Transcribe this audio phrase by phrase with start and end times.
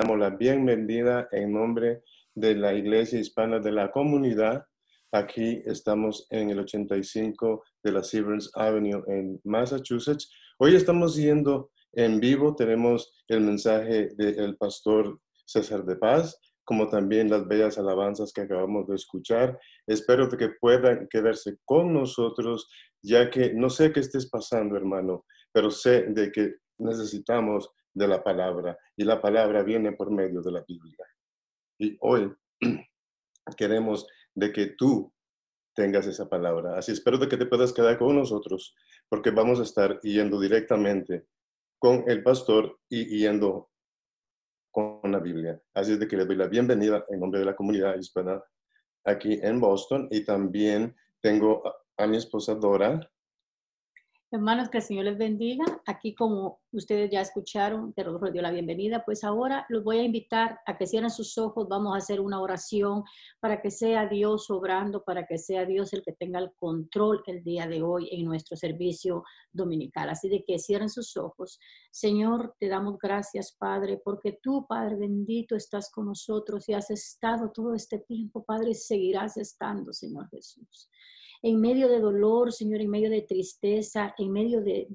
[0.00, 2.02] damos la bienvenida en nombre
[2.34, 4.64] de la Iglesia Hispana de la Comunidad.
[5.12, 10.32] Aquí estamos en el 85 de la Severance Avenue en Massachusetts.
[10.56, 17.28] Hoy estamos yendo en vivo, tenemos el mensaje del pastor César de Paz, como también
[17.28, 19.58] las bellas alabanzas que acabamos de escuchar.
[19.86, 22.70] Espero que puedan quedarse con nosotros,
[23.02, 28.22] ya que no sé qué estés pasando, hermano, pero sé de que necesitamos de la
[28.22, 31.06] palabra y la palabra viene por medio de la Biblia.
[31.78, 32.32] Y hoy
[33.56, 35.12] queremos de que tú
[35.74, 36.78] tengas esa palabra.
[36.78, 38.74] Así espero de que te puedas quedar con nosotros
[39.08, 41.26] porque vamos a estar yendo directamente
[41.78, 43.70] con el pastor y yendo
[44.70, 45.60] con la Biblia.
[45.74, 48.42] Así es de que le doy la bienvenida en nombre de la comunidad hispana
[49.04, 51.62] aquí en Boston y también tengo
[51.96, 53.00] a, mi esposa Dora.
[54.32, 55.64] Hermanos, que el Señor les bendiga.
[55.86, 60.60] Aquí como ustedes ya escucharon, te dio la bienvenida, pues ahora los voy a invitar
[60.66, 63.02] a que cierren sus ojos, vamos a hacer una oración
[63.40, 67.42] para que sea Dios obrando, para que sea Dios el que tenga el control el
[67.42, 70.08] día de hoy en nuestro servicio dominical.
[70.10, 71.58] Así de que cierren sus ojos.
[71.90, 77.50] Señor, te damos gracias, Padre, porque tú, Padre bendito, estás con nosotros y has estado
[77.50, 80.88] todo este tiempo, Padre, y seguirás estando, Señor Jesús
[81.42, 84.86] en medio de dolor, Señor, en medio de tristeza, en medio de,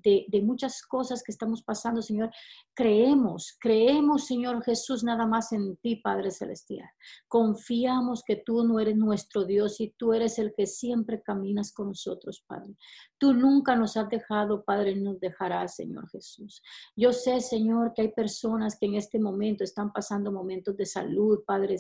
[0.44, 2.30] muchas cosas que estamos pasando, Señor,
[2.74, 6.90] creemos, creemos, Señor Jesús, nada más en ti, Padre Celestial.
[7.28, 11.88] Confiamos que tú no eres nuestro Dios y tú eres el que siempre caminas con
[11.88, 12.76] nosotros, Padre.
[13.18, 16.62] Tú nunca nos has dejado, Padre, nos dejarás, Señor Jesús.
[16.96, 21.44] Yo sé, Señor, que hay personas que en este momento están pasando momentos de salud,
[21.46, 21.78] Padre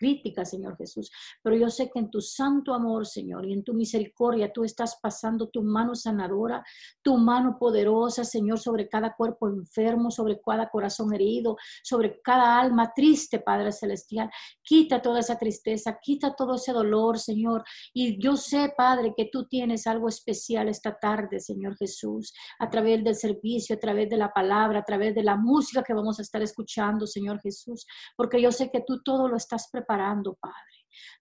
[0.00, 1.10] críticas, Señor Jesús.
[1.42, 4.98] Pero yo sé que en tu santo amor, Señor, y en tu misericordia, tú estás
[5.00, 6.64] pasando tu mano sanadora,
[7.02, 12.92] tu mano poderosa, Señor, sobre cada cuerpo enfermo, sobre cada corazón herido, sobre cada alma
[12.96, 14.30] triste, Padre Celestial.
[14.62, 17.62] Quita toda esa tristeza, quita todo ese dolor, Señor.
[17.92, 23.04] Y yo sé, Padre, que tú tienes algo especial esta tarde, Señor Jesús, a través
[23.04, 26.22] del servicio, a través de la palabra, a través de la música que vamos a
[26.22, 27.86] estar escuchando, Señor Jesús,
[28.16, 30.56] porque yo sé que tú todo lo estás preparando preparando, Padre.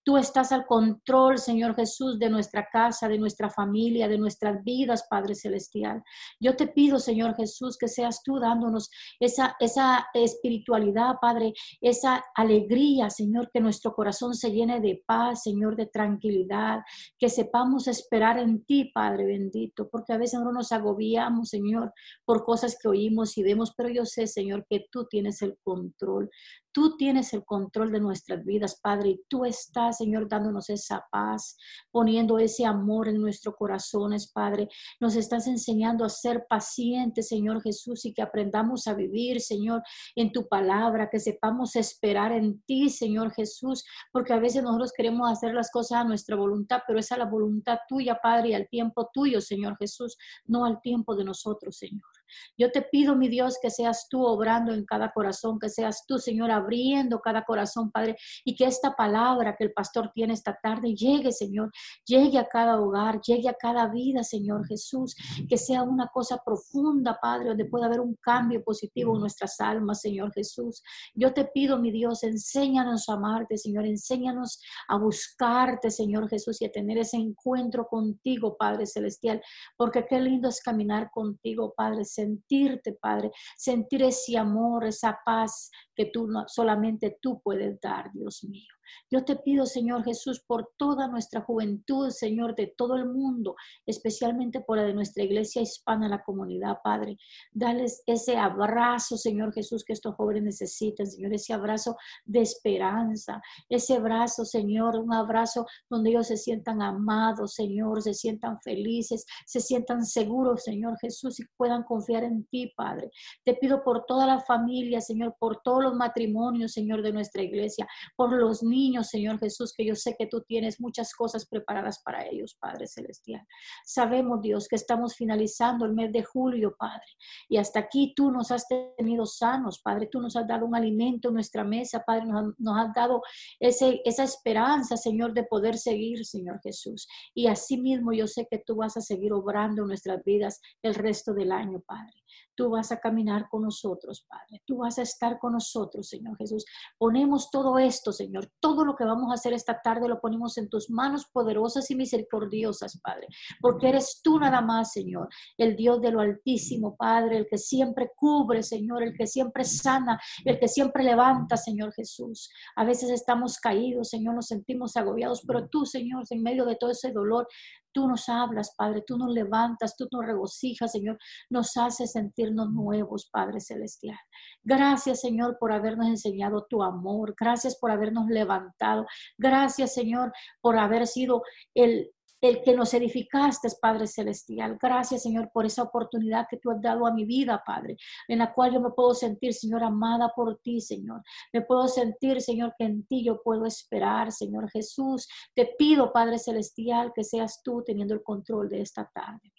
[0.04, 5.06] Tú estás al control, Señor Jesús, de nuestra casa, de nuestra familia, de nuestras vidas,
[5.10, 6.02] Padre Celestial.
[6.40, 13.10] Yo te pido, Señor Jesús, que seas tú dándonos esa, esa espiritualidad, Padre, esa alegría,
[13.10, 16.80] Señor, que nuestro corazón se llene de paz, Señor, de tranquilidad,
[17.20, 21.94] que sepamos esperar en ti, Padre bendito, porque a veces no nos agobiamos, Señor,
[22.26, 26.30] por cosas que oímos y vemos, pero yo sé, Señor, que tú tienes el control.
[26.72, 31.58] Tú tienes el control de nuestras vidas, Padre, y tú estás, Señor, dándonos esa paz,
[31.92, 34.70] poniendo ese amor en nuestros corazones, Padre.
[35.00, 39.82] Nos estás enseñando a ser pacientes, Señor Jesús, y que aprendamos a vivir, Señor,
[40.16, 45.32] en tu palabra, que sepamos esperar en ti, Señor Jesús, porque a veces nosotros queremos
[45.32, 48.68] hacer las cosas a nuestra voluntad, pero es a la voluntad tuya, Padre, y al
[48.70, 52.19] tiempo tuyo, Señor Jesús, no al tiempo de nosotros, Señor.
[52.58, 56.18] Yo te pido, mi Dios, que seas tú obrando en cada corazón, que seas tú,
[56.18, 60.94] Señor, abriendo cada corazón, Padre, y que esta palabra que el pastor tiene esta tarde
[60.96, 61.72] llegue, Señor,
[62.06, 65.16] llegue a cada hogar, llegue a cada vida, Señor Jesús,
[65.48, 70.02] que sea una cosa profunda, Padre, donde pueda haber un cambio positivo en nuestras almas,
[70.02, 70.82] Señor Jesús.
[71.14, 76.66] Yo te pido, mi Dios, enséñanos a amarte, Señor, enséñanos a buscarte, Señor Jesús, y
[76.66, 79.42] a tener ese encuentro contigo, Padre Celestial,
[79.78, 85.70] porque qué lindo es caminar contigo, Padre Celestial sentirte, Padre, sentir ese amor, esa paz
[86.00, 88.70] que tú solamente tú puedes dar, Dios mío.
[89.12, 93.56] Yo te pido, Señor Jesús, por toda nuestra juventud, Señor, de todo el mundo,
[93.86, 97.18] especialmente por la de nuestra iglesia hispana, la comunidad, Padre.
[97.52, 103.96] Dales ese abrazo, Señor Jesús, que estos jóvenes necesitan, Señor, ese abrazo de esperanza, ese
[103.96, 110.06] abrazo, Señor, un abrazo donde ellos se sientan amados, Señor, se sientan felices, se sientan
[110.06, 113.12] seguros, Señor Jesús, y puedan confiar en ti, Padre.
[113.44, 117.88] Te pido por toda la familia, Señor, por todos los matrimonios, Señor, de nuestra iglesia,
[118.16, 122.26] por los niños Señor Jesús, que yo sé que tú tienes muchas cosas preparadas para
[122.26, 123.46] ellos, Padre Celestial.
[123.86, 127.06] Sabemos, Dios, que estamos finalizando el mes de julio, Padre,
[127.48, 128.66] y hasta aquí tú nos has
[128.98, 132.94] tenido sanos, Padre, tú nos has dado un alimento en nuestra mesa, Padre, nos, has
[132.94, 133.22] dado
[133.60, 137.08] ese, esa esperanza, Señor, de poder seguir, Señor Jesús.
[137.34, 140.96] Y así mismo yo sé que tú vas a seguir obrando en nuestras vidas el
[140.96, 142.14] resto del año, Padre.
[142.56, 144.62] Tú vas a caminar con nosotros, Padre.
[144.66, 146.66] Tú vas a estar con nosotros, Señor Jesús.
[146.98, 148.52] Ponemos todo esto, Señor.
[148.60, 151.96] Todo lo que vamos a hacer esta tarde lo ponemos en tus manos poderosas y
[151.96, 153.28] misericordiosas, Padre.
[153.62, 155.30] Porque eres tú nada más, Señor.
[155.58, 157.38] El Dios de lo altísimo, Padre.
[157.38, 159.04] El que siempre cubre, Señor.
[159.04, 160.20] El que siempre sana.
[160.44, 162.52] El que siempre levanta, Señor Jesús.
[162.76, 164.36] A veces estamos caídos, Señor.
[164.36, 165.44] Nos sentimos agobiados.
[165.48, 167.48] Pero tú, Señor, en medio de todo ese dolor,
[167.92, 171.18] Tú nos hablas, Padre, tú nos levantas, tú nos regocijas, Señor,
[171.50, 174.18] nos haces sentirnos nuevos, Padre Celestial.
[174.64, 177.36] Gracias, Señor, por habernos enseñado tu amor.
[177.40, 179.06] Gracias por habernos levantado.
[179.38, 180.32] Gracias, Señor,
[180.62, 181.42] por haber sido
[181.74, 184.78] el, el que nos edificaste, Padre Celestial.
[184.82, 187.98] Gracias, Señor, por esa oportunidad que tú has dado a mi vida, Padre,
[188.28, 191.22] en la cual yo me puedo sentir, Señor, amada por ti, Señor.
[191.54, 195.28] Me puedo sentir, Señor, que en ti yo puedo esperar, Señor Jesús.
[195.54, 199.52] Te pido, Padre Celestial, que seas tú teniendo el control de esta tarde.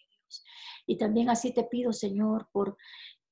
[0.86, 2.76] Y también así te pido, Señor, por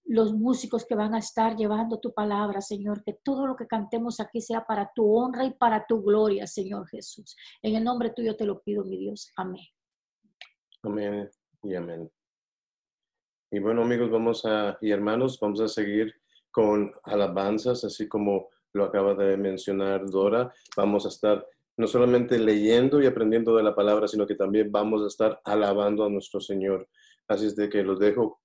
[0.08, 4.20] los músicos que van a estar llevando tu palabra, Señor, que todo lo que cantemos
[4.20, 7.36] aquí sea para tu honra y para tu gloria, Señor Jesús.
[7.62, 9.30] En el nombre tuyo te lo pido, mi Dios.
[9.36, 9.66] Amén.
[10.82, 11.30] Amén
[11.62, 12.10] y amén.
[13.50, 16.14] Y bueno, amigos, vamos a, y hermanos, vamos a seguir
[16.50, 20.52] con alabanzas, así como lo acaba de mencionar Dora.
[20.74, 21.46] Vamos a estar
[21.76, 26.04] no solamente leyendo y aprendiendo de la palabra, sino que también vamos a estar alabando
[26.04, 26.88] a nuestro Señor.
[27.26, 28.40] Así es de que los dejo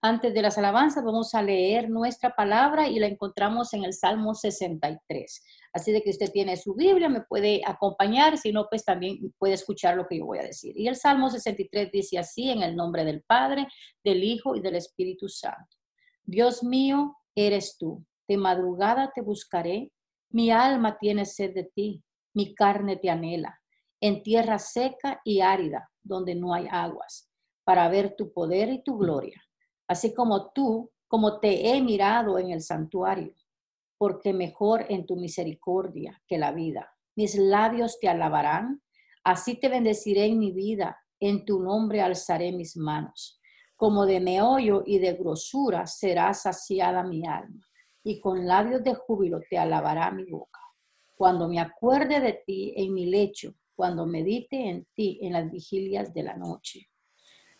[0.00, 4.32] antes de las alabanzas vamos a leer nuestra palabra y la encontramos en el Salmo
[4.32, 5.44] 63.
[5.72, 9.54] Así de que usted tiene su Biblia, me puede acompañar, si no, pues también puede
[9.54, 10.72] escuchar lo que yo voy a decir.
[10.78, 13.66] Y el Salmo 63 dice así, en el nombre del Padre,
[14.04, 15.76] del Hijo y del Espíritu Santo.
[16.22, 18.04] Dios mío, eres tú.
[18.28, 19.90] De madrugada te buscaré.
[20.30, 22.04] Mi alma tiene sed de ti.
[22.34, 23.60] Mi carne te anhela.
[24.00, 27.28] En tierra seca y árida, donde no hay aguas,
[27.64, 29.42] para ver tu poder y tu gloria
[29.88, 33.34] así como tú, como te he mirado en el santuario,
[33.96, 36.94] porque mejor en tu misericordia que la vida.
[37.16, 38.82] Mis labios te alabarán,
[39.24, 43.40] así te bendeciré en mi vida, en tu nombre alzaré mis manos.
[43.74, 47.66] Como de meollo y de grosura será saciada mi alma,
[48.04, 50.60] y con labios de júbilo te alabará mi boca.
[51.16, 56.12] Cuando me acuerde de ti en mi lecho, cuando medite en ti en las vigilias
[56.12, 56.88] de la noche,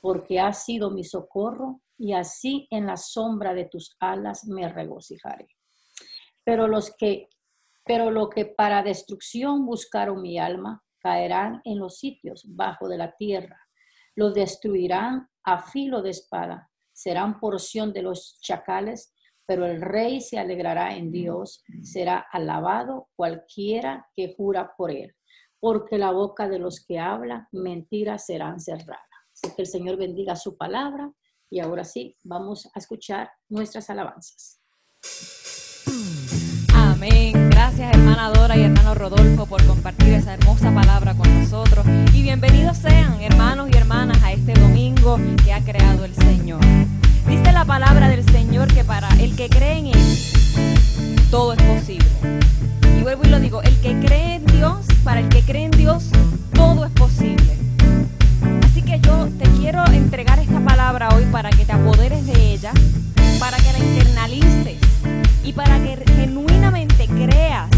[0.01, 5.49] porque has sido mi socorro y así en la sombra de tus alas me regocijaré.
[6.45, 7.29] Pero los que
[7.89, 13.17] pero lo que para destrucción buscaron mi alma caerán en los sitios bajo de la
[13.17, 13.59] tierra.
[14.15, 16.71] Los destruirán a filo de espada.
[16.93, 19.15] Serán porción de los chacales,
[19.47, 21.65] pero el rey se alegrará en Dios.
[21.83, 25.15] Será alabado cualquiera que jura por él,
[25.59, 29.01] porque la boca de los que hablan mentiras serán cerradas.
[29.33, 31.11] Así que el Señor bendiga su palabra
[31.51, 34.61] y ahora sí, vamos a escuchar nuestras alabanzas.
[36.75, 37.51] Amén.
[37.51, 41.87] Gracias hermana Dora y hermano Rodolfo por compartir esa hermosa palabra con nosotros.
[42.13, 46.61] Y bienvenidos sean hermanos y hermanas a este domingo que ha creado el Señor.
[47.27, 52.09] Dice la palabra del Señor que para el que cree en Él, todo es posible.
[52.99, 55.71] Y vuelvo y lo digo, el que cree en Dios, para el que cree en
[55.71, 56.11] Dios,
[56.55, 57.68] todo es posible
[59.09, 62.73] yo te quiero entregar esta palabra hoy para que te apoderes de ella,
[63.41, 64.77] para que la internalices
[65.43, 67.71] y para que genuinamente creas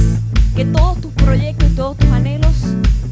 [0.56, 2.54] que todos tus proyectos y todos tus anhelos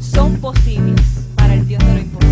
[0.01, 1.01] son posibles
[1.35, 2.28] para el Dios de lo imposible.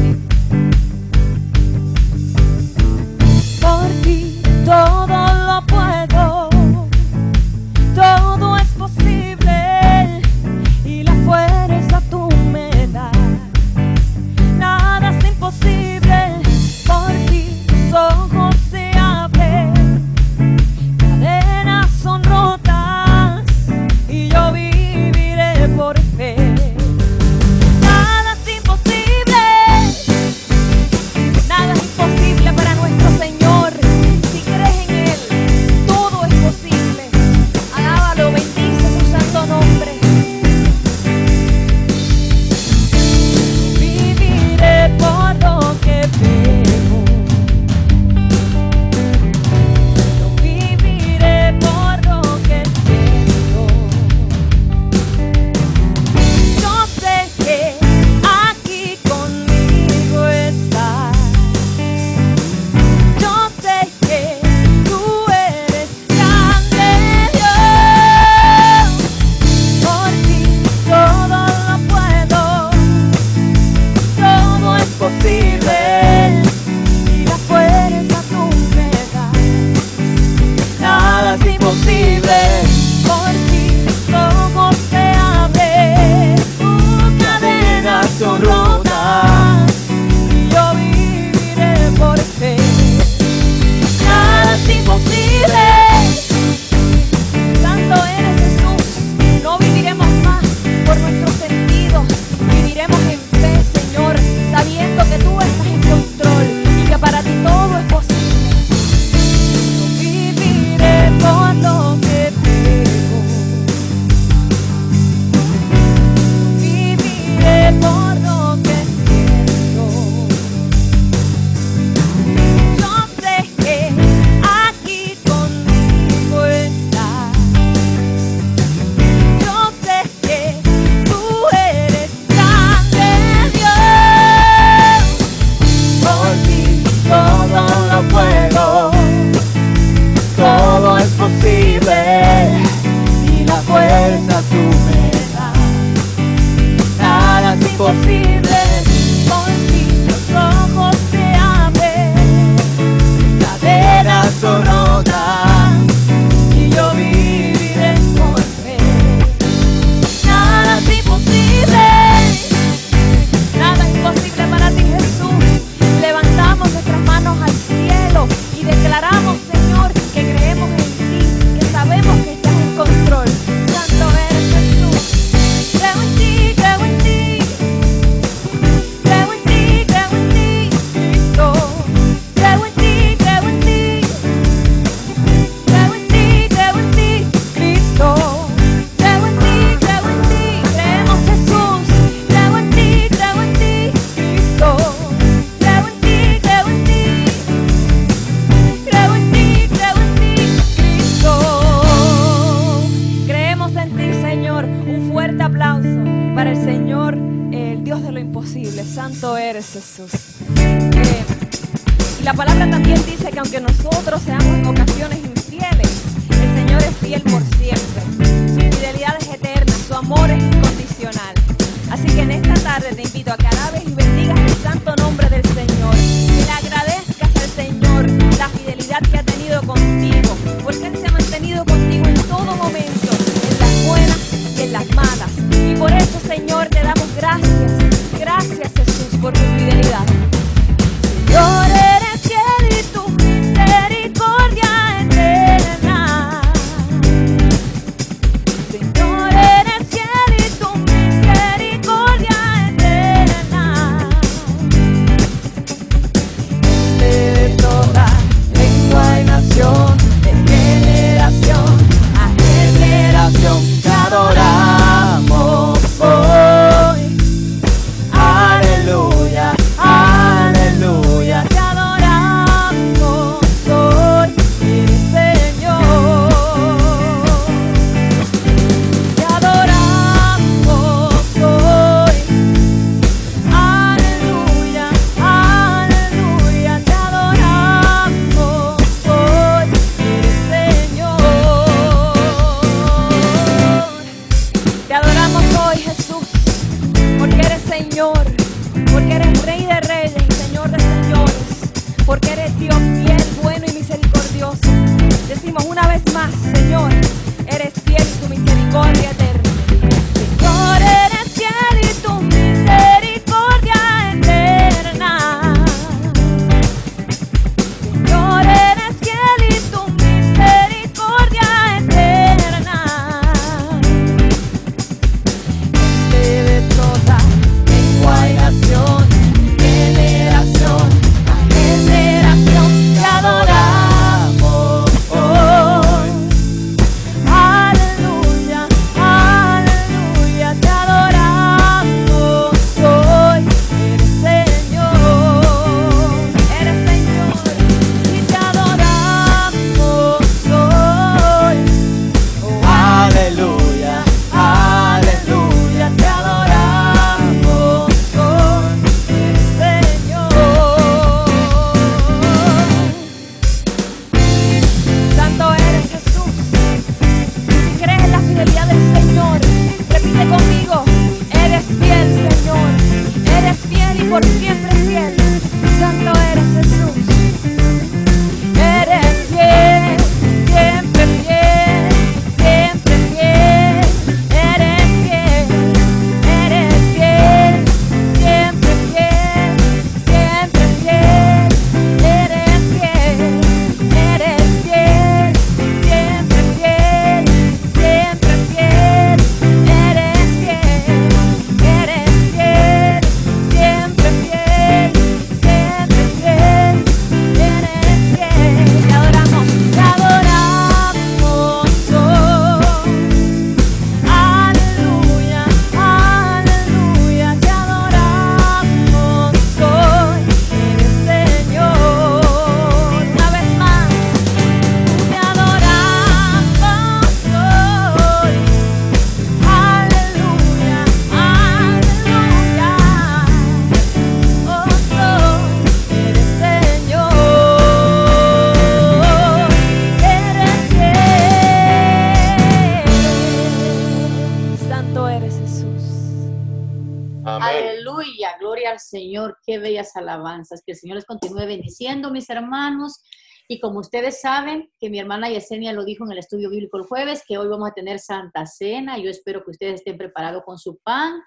[450.38, 450.64] Alabanzas.
[450.66, 453.04] Que el Señor les continúe bendiciendo, mis hermanos.
[453.48, 456.84] Y como ustedes saben, que mi hermana Yesenia lo dijo en el estudio bíblico el
[456.84, 458.98] jueves, que hoy vamos a tener Santa Cena.
[458.98, 461.22] Yo espero que ustedes estén preparados con su pan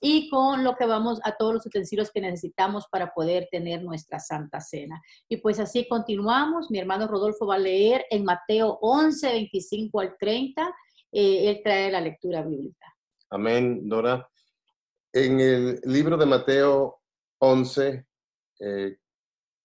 [0.00, 4.20] y con lo que vamos a todos los utensilios que necesitamos para poder tener nuestra
[4.20, 5.02] Santa Cena.
[5.28, 6.70] Y pues así continuamos.
[6.70, 10.74] Mi hermano Rodolfo va a leer en Mateo 11, 25 al 30.
[11.10, 12.94] Eh, él trae la lectura bíblica.
[13.30, 14.28] Amén, Dora.
[15.12, 17.00] En el libro de Mateo
[17.38, 18.06] 11,
[18.58, 18.98] eh,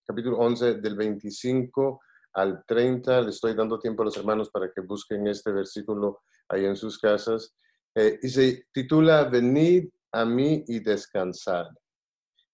[0.06, 2.02] capítulo 11, del 25
[2.34, 6.66] al 30, le estoy dando tiempo a los hermanos para que busquen este versículo ahí
[6.66, 7.54] en sus casas.
[7.96, 11.68] Eh, y se titula Venid a mí y descansad.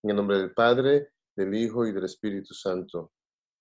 [0.04, 3.12] En el nombre del Padre, del Hijo y del Espíritu Santo.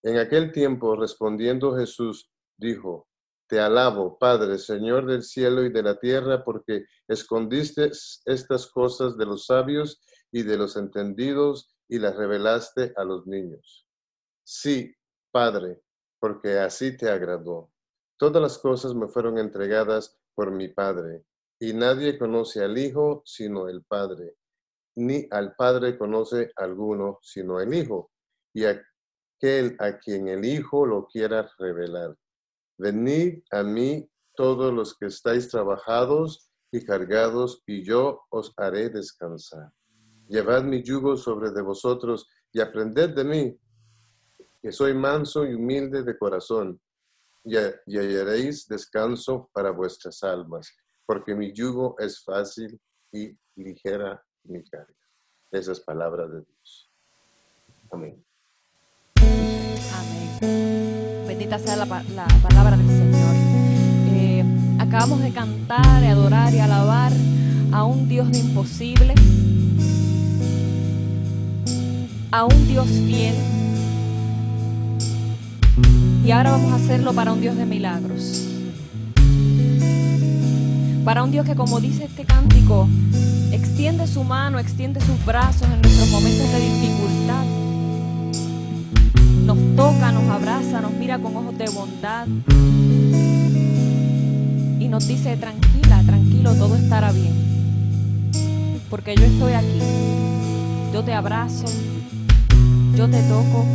[0.03, 3.09] En aquel tiempo, respondiendo Jesús, dijo,
[3.49, 7.91] Te alabo, Padre, Señor del cielo y de la tierra, porque escondiste
[8.25, 10.01] estas cosas de los sabios
[10.33, 13.87] y de los entendidos y las revelaste a los niños.
[14.45, 14.95] Sí,
[15.31, 15.83] Padre,
[16.19, 17.71] porque así te agradó.
[18.19, 21.25] Todas las cosas me fueron entregadas por mi Padre,
[21.59, 24.37] y nadie conoce al Hijo sino el Padre,
[24.97, 28.11] ni al Padre conoce alguno sino el Hijo,
[28.55, 32.17] y aquel a quien el Hijo lo quiera revelar.
[32.79, 39.73] Venid a mí todos los que estáis trabajados y cargados, y yo os haré descansar.
[40.29, 43.61] Llevad mi yugo sobre de vosotros y aprended de mí,
[44.61, 46.81] que soy manso y humilde de corazón,
[47.45, 52.81] y, hallaréis descanso para vuestras almas, porque mi yugo es fácil
[53.13, 54.95] y ligera mi carga.
[55.53, 56.91] Esas palabras de Dios.
[57.91, 58.25] Amén.
[59.23, 60.67] Amén
[61.39, 63.35] bendita sea la, palabra del Señor.
[64.09, 64.45] Eh,
[64.79, 67.13] acabamos de cantar, y adorar y alabar
[67.73, 69.15] a un Dios de imposible,
[72.31, 73.35] a un Dios fiel.
[76.25, 78.49] Y ahora vamos a hacerlo para un Dios de milagros.
[81.05, 82.89] Para un Dios que, como dice este cántico,
[83.53, 87.45] extiende su mano, extiende sus brazos en nuestros momentos de dificultad
[89.47, 92.27] nos toca, nos abraza, nos mira con ojos de bondad
[94.81, 97.33] y nos dice, tranquila, tranquilo, todo estará bien.
[98.91, 99.81] Porque yo estoy aquí,
[100.93, 101.67] yo te abrazo,
[102.97, 103.67] yo te toco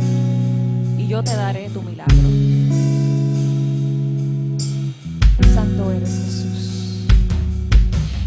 [0.98, 2.12] y yo te daré tu milagro.
[5.54, 7.06] Santo eres Jesús.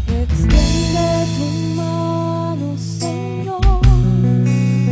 [0.08, 1.44] Extiende tu
[1.76, 3.60] mano, Señor.
[3.84, 4.86] Amén.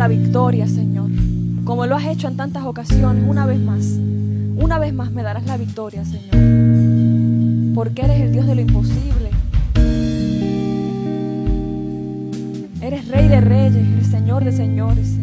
[0.00, 1.10] la victoria, Señor,
[1.62, 3.84] como lo has hecho en tantas ocasiones, una vez más,
[4.56, 9.28] una vez más me darás la victoria, Señor, porque eres el Dios de lo imposible.
[12.80, 15.19] Eres rey de reyes, eres Señor de señores.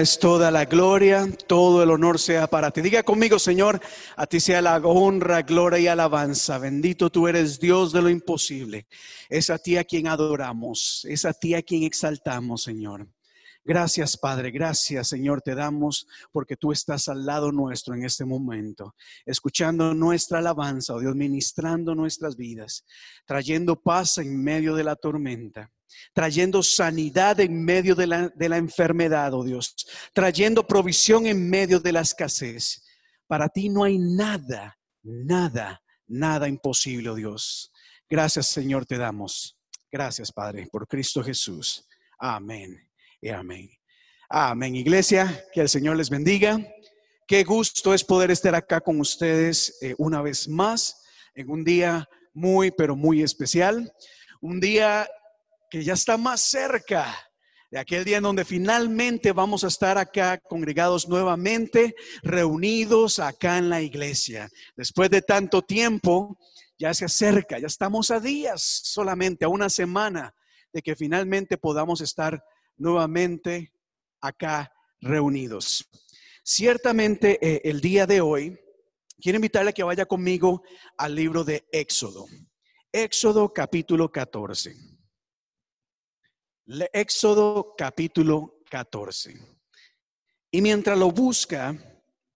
[0.00, 2.80] Es toda la gloria, todo el honor sea para ti.
[2.80, 3.78] Diga conmigo, Señor,
[4.16, 6.56] a ti sea la honra, gloria y alabanza.
[6.56, 8.86] Bendito tú eres Dios de lo imposible.
[9.28, 13.08] Es a ti a quien adoramos, es a ti a quien exaltamos, Señor.
[13.62, 14.50] Gracias, Padre.
[14.50, 18.94] Gracias, Señor, te damos porque tú estás al lado nuestro en este momento,
[19.26, 22.86] escuchando nuestra alabanza, oh Dios, ministrando nuestras vidas,
[23.26, 25.70] trayendo paz en medio de la tormenta
[26.12, 29.74] trayendo sanidad en medio de la, de la, enfermedad, oh Dios,
[30.12, 32.84] trayendo provisión en medio de la escasez.
[33.26, 37.72] Para ti no hay nada, nada, nada imposible, oh Dios.
[38.08, 39.56] Gracias, Señor, te damos.
[39.90, 41.86] Gracias, Padre, por Cristo Jesús.
[42.18, 42.88] Amén
[43.20, 43.70] y amén.
[44.28, 46.58] Amén, iglesia, que el Señor les bendiga.
[47.26, 52.08] Qué gusto es poder estar acá con ustedes eh, una vez más en un día
[52.32, 53.92] muy, pero muy especial.
[54.40, 55.08] Un día
[55.70, 57.16] que ya está más cerca
[57.70, 63.68] de aquel día en donde finalmente vamos a estar acá congregados nuevamente, reunidos acá en
[63.68, 64.50] la iglesia.
[64.76, 66.36] Después de tanto tiempo,
[66.76, 70.34] ya se acerca, ya estamos a días solamente, a una semana
[70.72, 72.42] de que finalmente podamos estar
[72.76, 73.72] nuevamente
[74.20, 75.88] acá reunidos.
[76.42, 78.58] Ciertamente eh, el día de hoy,
[79.20, 80.64] quiero invitarle a que vaya conmigo
[80.96, 82.26] al libro de Éxodo.
[82.92, 84.89] Éxodo capítulo 14.
[86.92, 89.34] Éxodo capítulo 14.
[90.52, 91.76] Y mientras lo busca,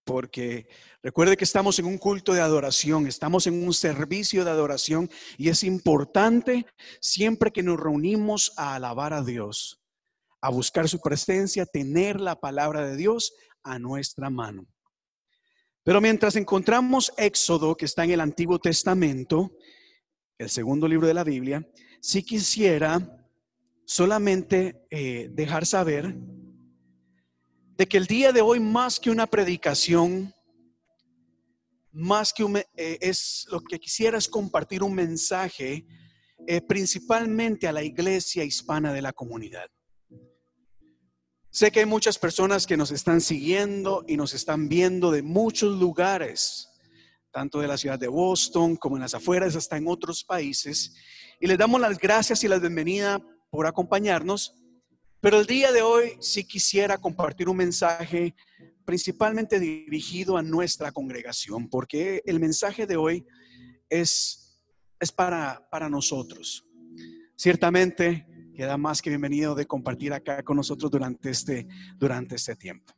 [0.03, 0.66] porque
[1.05, 5.51] recuerde que estamos en un culto de adoración, estamos en un servicio de adoración y
[5.51, 6.66] es importante
[7.01, 9.81] siempre que nos reunimos a alabar a Dios,
[10.40, 14.66] a buscar su presencia, tener la palabra de Dios a nuestra mano.
[15.85, 19.53] Pero mientras encontramos Éxodo, que está en el Antiguo Testamento,
[20.38, 21.64] el segundo libro de la Biblia,
[22.01, 23.24] si quisiera
[23.87, 26.14] solamente eh, dejar saber
[27.77, 30.33] de que el día de hoy, más que una predicación,
[31.92, 35.87] más que un, eh, es lo que quisiera es compartir un mensaje
[36.47, 39.66] eh, principalmente a la iglesia hispana de la comunidad.
[41.51, 45.79] Sé que hay muchas personas que nos están siguiendo y nos están viendo de muchos
[45.79, 46.68] lugares,
[47.31, 50.94] tanto de la ciudad de Boston como en las afueras, hasta en otros países.
[51.40, 53.23] Y les damos las gracias y la bienvenida
[53.55, 54.53] por acompañarnos.
[55.21, 58.35] Pero el día de hoy sí quisiera compartir un mensaje
[58.85, 63.25] principalmente dirigido a nuestra congregación, porque el mensaje de hoy
[63.88, 64.61] es,
[64.99, 66.67] es para, para nosotros.
[67.37, 72.93] Ciertamente, queda más que bienvenido de compartir acá con nosotros durante este, durante este tiempo.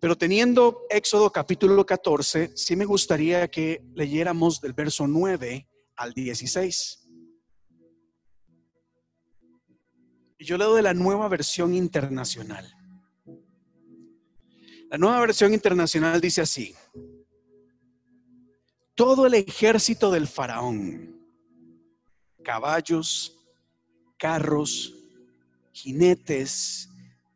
[0.00, 6.99] Pero teniendo Éxodo capítulo 14, sí me gustaría que leyéramos del verso 9 al 16.
[10.44, 12.66] Yo leo de la nueva versión internacional.
[14.90, 16.74] La nueva versión internacional dice así.
[18.94, 21.16] Todo el ejército del faraón,
[22.42, 23.38] caballos,
[24.18, 24.94] carros,
[25.72, 26.88] jinetes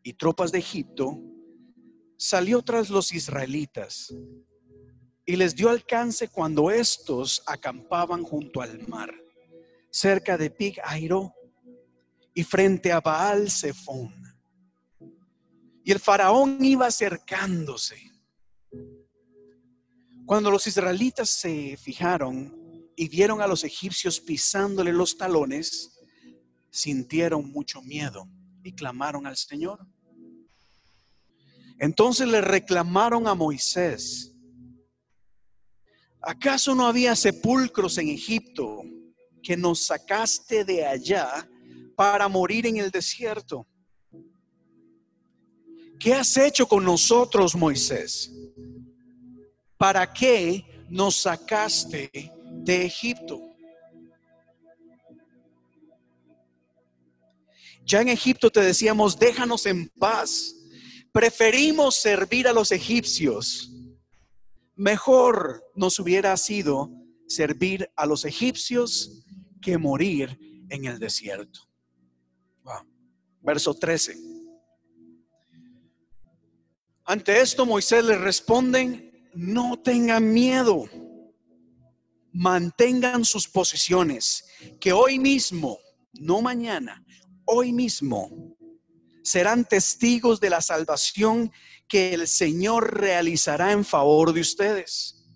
[0.03, 1.21] y tropas de Egipto,
[2.17, 4.14] salió tras los israelitas
[5.27, 9.14] y les dio alcance cuando estos acampaban junto al mar,
[9.90, 11.35] cerca de Pig Airo
[12.35, 14.12] y frente a Baal Zephon.
[15.85, 17.97] Y el faraón iba acercándose.
[20.27, 26.01] Cuando los israelitas se fijaron y vieron a los egipcios pisándole los talones,
[26.70, 28.29] sintieron mucho miedo
[28.64, 29.87] y clamaron al Señor.
[31.79, 34.35] Entonces le reclamaron a Moisés,
[36.23, 38.83] ¿acaso no había sepulcros en Egipto
[39.42, 41.49] que nos sacaste de allá
[41.94, 43.66] para morir en el desierto?
[45.98, 48.30] ¿Qué has hecho con nosotros, Moisés?
[49.76, 52.11] ¿Para qué nos sacaste
[52.64, 53.40] de Egipto?
[57.87, 60.54] Ya en Egipto te decíamos, déjanos en paz.
[61.12, 63.70] Preferimos servir a los egipcios.
[64.74, 66.90] Mejor nos hubiera sido
[67.28, 69.24] servir a los egipcios
[69.61, 70.38] que morir
[70.70, 71.61] en el desierto.
[73.40, 74.16] Verso 13.
[77.05, 80.88] Ante esto Moisés le responde, no tengan miedo,
[82.33, 84.46] mantengan sus posiciones,
[84.81, 85.79] que hoy mismo,
[86.14, 87.05] no mañana,
[87.44, 88.57] hoy mismo
[89.22, 91.53] serán testigos de la salvación
[91.88, 95.27] que el Señor realizará en favor de ustedes.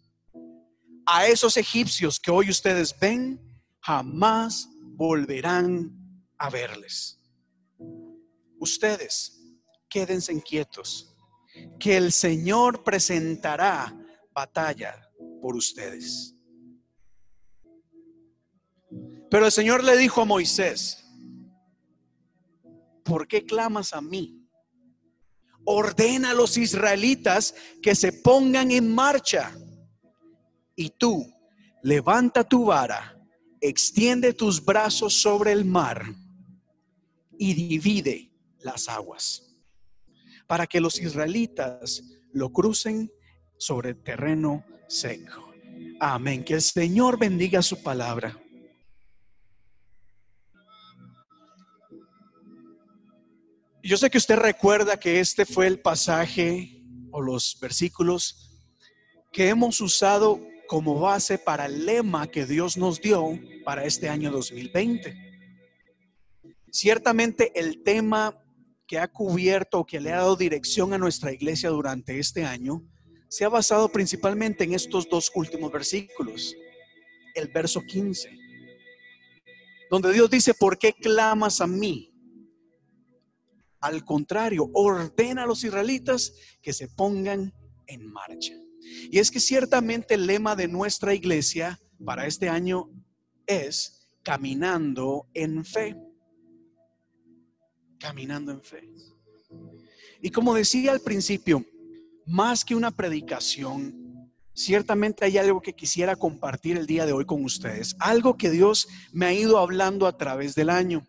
[1.06, 3.40] A esos egipcios que hoy ustedes ven,
[3.80, 5.97] jamás volverán
[6.38, 7.18] a verles.
[8.60, 9.38] Ustedes
[9.88, 11.14] quédense inquietos,
[11.78, 13.94] que el Señor presentará
[14.32, 16.34] batalla por ustedes.
[19.30, 21.04] Pero el Señor le dijo a Moisés,
[23.04, 24.48] ¿por qué clamas a mí?
[25.64, 29.54] Ordena a los israelitas que se pongan en marcha.
[30.74, 31.26] Y tú,
[31.82, 33.20] levanta tu vara,
[33.60, 36.06] extiende tus brazos sobre el mar
[37.38, 38.30] y divide
[38.60, 39.56] las aguas,
[40.46, 43.10] para que los israelitas lo crucen
[43.56, 45.52] sobre terreno seco.
[46.00, 46.44] Amén.
[46.44, 48.40] Que el Señor bendiga su palabra.
[53.82, 58.60] Yo sé que usted recuerda que este fue el pasaje o los versículos
[59.32, 64.30] que hemos usado como base para el lema que Dios nos dio para este año
[64.30, 65.27] 2020.
[66.70, 68.42] Ciertamente el tema
[68.86, 72.82] que ha cubierto o que le ha dado dirección a nuestra iglesia durante este año
[73.28, 76.54] se ha basado principalmente en estos dos últimos versículos.
[77.34, 78.30] El verso 15,
[79.90, 82.12] donde Dios dice, ¿por qué clamas a mí?
[83.80, 87.52] Al contrario, ordena a los israelitas que se pongan
[87.86, 88.54] en marcha.
[89.10, 92.90] Y es que ciertamente el lema de nuestra iglesia para este año
[93.46, 95.96] es caminando en fe.
[97.98, 98.88] Caminando en fe.
[100.20, 101.64] Y como decía al principio,
[102.26, 107.44] más que una predicación, ciertamente hay algo que quisiera compartir el día de hoy con
[107.44, 107.96] ustedes.
[108.00, 111.06] Algo que Dios me ha ido hablando a través del año.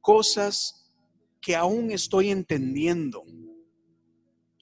[0.00, 0.92] Cosas
[1.40, 3.24] que aún estoy entendiendo.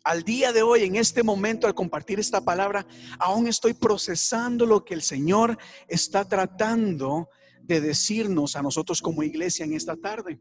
[0.05, 2.87] Al día de hoy, en este momento, al compartir esta palabra,
[3.19, 7.31] aún estoy procesando lo que el Señor está tratando
[7.63, 10.39] de decirnos a nosotros como iglesia en esta tarde.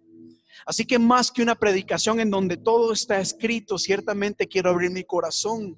[0.66, 5.04] Así que más que una predicación en donde todo está escrito, ciertamente quiero abrir mi
[5.04, 5.78] corazón.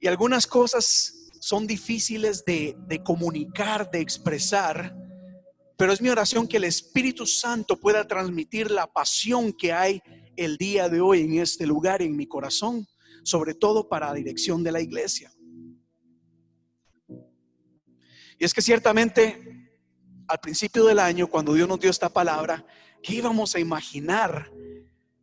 [0.00, 4.94] Y algunas cosas son difíciles de, de comunicar, de expresar,
[5.76, 10.02] pero es mi oración que el Espíritu Santo pueda transmitir la pasión que hay
[10.36, 12.86] el día de hoy en este lugar, en mi corazón,
[13.22, 15.32] sobre todo para la dirección de la iglesia.
[18.40, 19.58] Y es que ciertamente
[20.28, 22.64] al principio del año, cuando Dios nos dio esta palabra,
[23.08, 24.52] ¿qué íbamos a imaginar?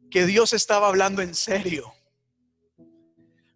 [0.10, 1.94] Que Dios estaba hablando en serio.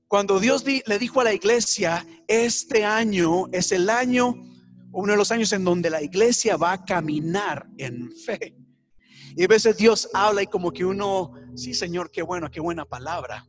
[0.08, 4.36] Cuando Dios le dijo a la iglesia, este año es el año
[4.92, 8.56] uno de los años en donde la iglesia va a caminar en fe.
[9.36, 12.86] Y a veces Dios habla y como que uno, sí Señor, qué bueno, qué buena
[12.86, 13.48] palabra.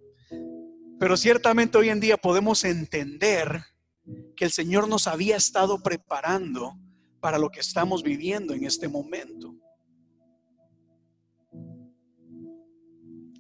[0.99, 3.65] Pero ciertamente hoy en día podemos entender
[4.35, 6.75] que el Señor nos había estado preparando
[7.21, 9.60] para lo que estamos viviendo en este momento.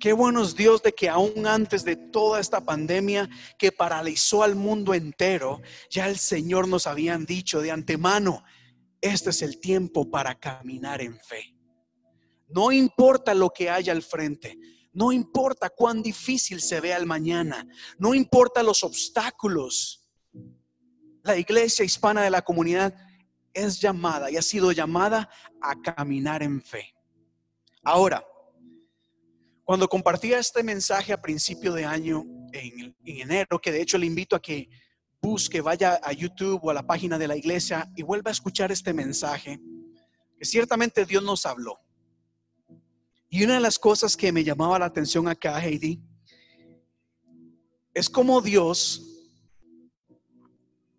[0.00, 3.28] Qué bueno es Dios de que aún antes de toda esta pandemia
[3.58, 8.42] que paralizó al mundo entero, ya el Señor nos habían dicho de antemano,
[9.02, 11.54] este es el tiempo para caminar en fe.
[12.48, 14.58] No importa lo que haya al frente,
[14.94, 17.66] no importa cuán difícil se vea el mañana,
[17.98, 20.08] no importa los obstáculos.
[21.22, 22.94] La iglesia hispana de la comunidad
[23.52, 25.28] es llamada y ha sido llamada
[25.60, 26.94] a caminar en fe.
[27.82, 28.24] Ahora,
[29.70, 34.34] cuando compartía este mensaje a principio de año, en, enero, que de hecho le invito
[34.34, 34.68] a que
[35.22, 38.72] busque, vaya a YouTube o a la página de la iglesia y vuelva a escuchar
[38.72, 39.60] este mensaje,
[40.36, 41.78] que ciertamente Dios nos habló.
[43.28, 46.02] Y una de las cosas que me llamaba la atención acá, Heidi,
[47.94, 49.30] es como Dios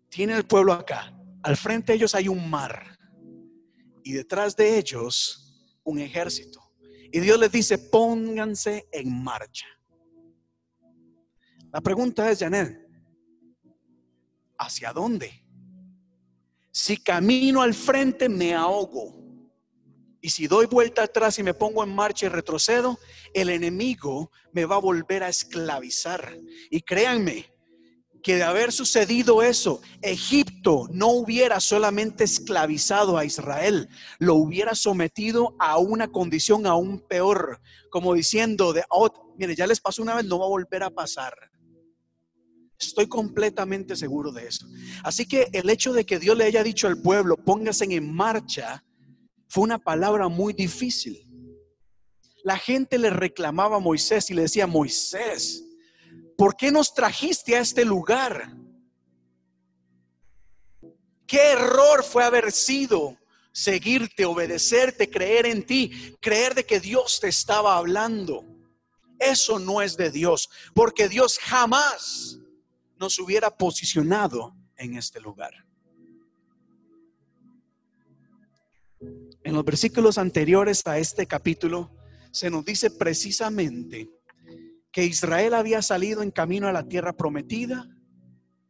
[0.08, 1.14] tiene el pueblo acá.
[1.42, 2.98] Al frente de ellos hay un mar
[4.02, 6.61] y detrás de ellos un ejército.
[7.12, 9.66] Y Dios les dice, pónganse en marcha.
[11.70, 12.88] La pregunta es, Janet,
[14.58, 15.44] ¿hacia dónde?
[16.70, 19.22] Si camino al frente, me ahogo.
[20.22, 22.98] Y si doy vuelta atrás y me pongo en marcha y retrocedo,
[23.34, 26.34] el enemigo me va a volver a esclavizar.
[26.70, 27.51] Y créanme,
[28.22, 35.56] que de haber sucedido eso, Egipto no hubiera solamente esclavizado a Israel, lo hubiera sometido
[35.58, 37.60] a una condición aún peor,
[37.90, 40.90] como diciendo, de, oh, mire, ya les pasó una vez, no va a volver a
[40.90, 41.34] pasar.
[42.78, 44.66] Estoy completamente seguro de eso.
[45.04, 48.84] Así que el hecho de que Dios le haya dicho al pueblo, pónganse en marcha,
[49.48, 51.28] fue una palabra muy difícil.
[52.44, 55.64] La gente le reclamaba a Moisés y le decía, Moisés,
[56.42, 58.52] ¿por qué nos trajiste a este lugar?
[61.24, 63.16] ¿Qué error fue haber sido
[63.52, 68.44] seguirte, obedecerte, creer en ti, creer de que Dios te estaba hablando?
[69.20, 72.40] Eso no es de Dios, porque Dios jamás
[72.96, 75.54] nos hubiera posicionado en este lugar.
[79.44, 81.96] En los versículos anteriores a este capítulo
[82.32, 84.10] se nos dice precisamente
[84.92, 87.88] que Israel había salido en camino a la tierra prometida,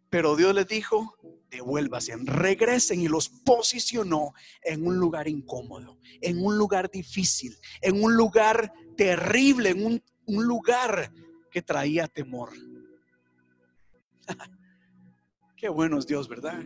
[0.09, 1.17] pero Dios les dijo,
[1.51, 8.17] devuélvase, regresen y los posicionó en un lugar incómodo, en un lugar difícil, en un
[8.17, 11.13] lugar terrible, en un, un lugar
[11.51, 12.51] que traía temor.
[15.57, 16.63] Qué bueno es Dios, ¿verdad?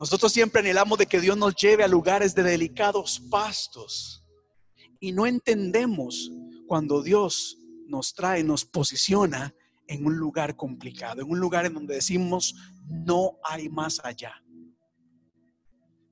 [0.00, 4.24] Nosotros siempre anhelamos de que Dios nos lleve a lugares de delicados pastos
[5.00, 6.30] y no entendemos
[6.66, 7.57] cuando Dios
[7.88, 9.54] nos trae, nos posiciona
[9.86, 12.54] en un lugar complicado, en un lugar en donde decimos,
[12.86, 14.34] no hay más allá.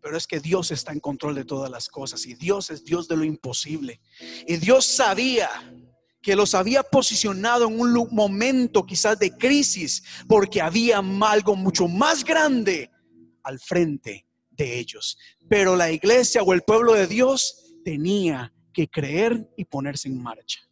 [0.01, 3.09] Pero es que Dios está en control de todas las cosas y Dios es Dios
[3.09, 4.01] de lo imposible.
[4.47, 5.51] Y Dios sabía
[6.23, 12.25] que los había posicionado en un momento quizás de crisis porque había algo mucho más
[12.25, 12.91] grande
[13.43, 15.19] al frente de ellos.
[15.49, 20.66] Pero la iglesia o el pueblo de Dios tenía que creer y ponerse en marcha.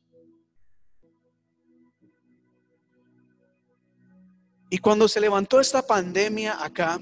[4.75, 7.01] Y cuando se levantó esta pandemia acá,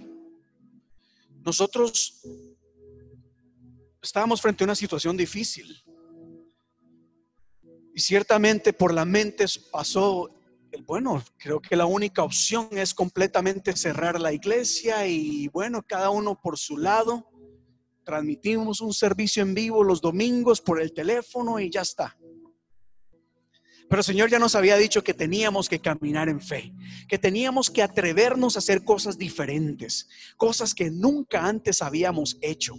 [1.42, 2.20] nosotros
[4.02, 5.82] estábamos frente a una situación difícil.
[7.94, 10.30] Y ciertamente por la mente pasó
[10.86, 16.38] bueno, creo que la única opción es completamente cerrar la iglesia y bueno, cada uno
[16.38, 17.26] por su lado.
[18.04, 22.18] Transmitimos un servicio en vivo los domingos por el teléfono y ya está.
[23.88, 26.72] Pero el Señor ya nos había dicho que teníamos que caminar en fe,
[27.08, 32.74] que teníamos que atrevernos a hacer cosas diferentes, cosas que nunca antes habíamos hecho.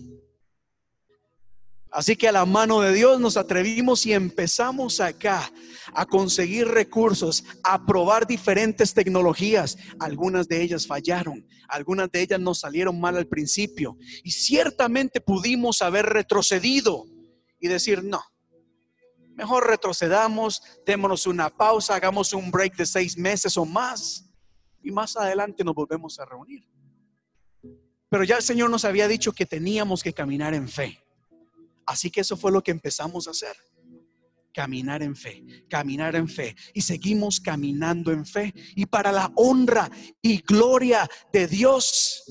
[1.94, 5.52] Así que a la mano de Dios nos atrevimos y empezamos acá
[5.94, 9.78] a conseguir recursos, a probar diferentes tecnologías.
[10.00, 15.84] Algunas de ellas fallaron, algunas de ellas nos salieron mal al principio y ciertamente pudimos
[15.84, 17.06] haber retrocedido
[17.60, 18.24] y decir, no,
[19.36, 24.30] mejor retrocedamos, démonos una pausa, hagamos un break de seis meses o más
[24.82, 26.68] y más adelante nos volvemos a reunir.
[28.10, 31.04] Pero ya el Señor nos había dicho que teníamos que caminar en fe.
[31.86, 33.56] Así que eso fue lo que empezamos a hacer.
[34.54, 36.56] Caminar en fe, caminar en fe.
[36.76, 38.54] Y seguimos caminando en fe.
[38.76, 39.90] Y para la honra
[40.22, 42.24] y gloria de Dios,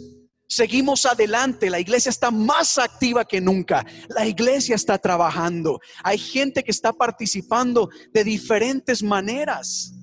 [0.53, 1.71] seguimos adelante.
[1.71, 3.87] La iglesia está más activa que nunca.
[4.11, 5.81] La iglesia está trabajando.
[6.05, 9.95] Hay gente que está participando de diferentes maneras.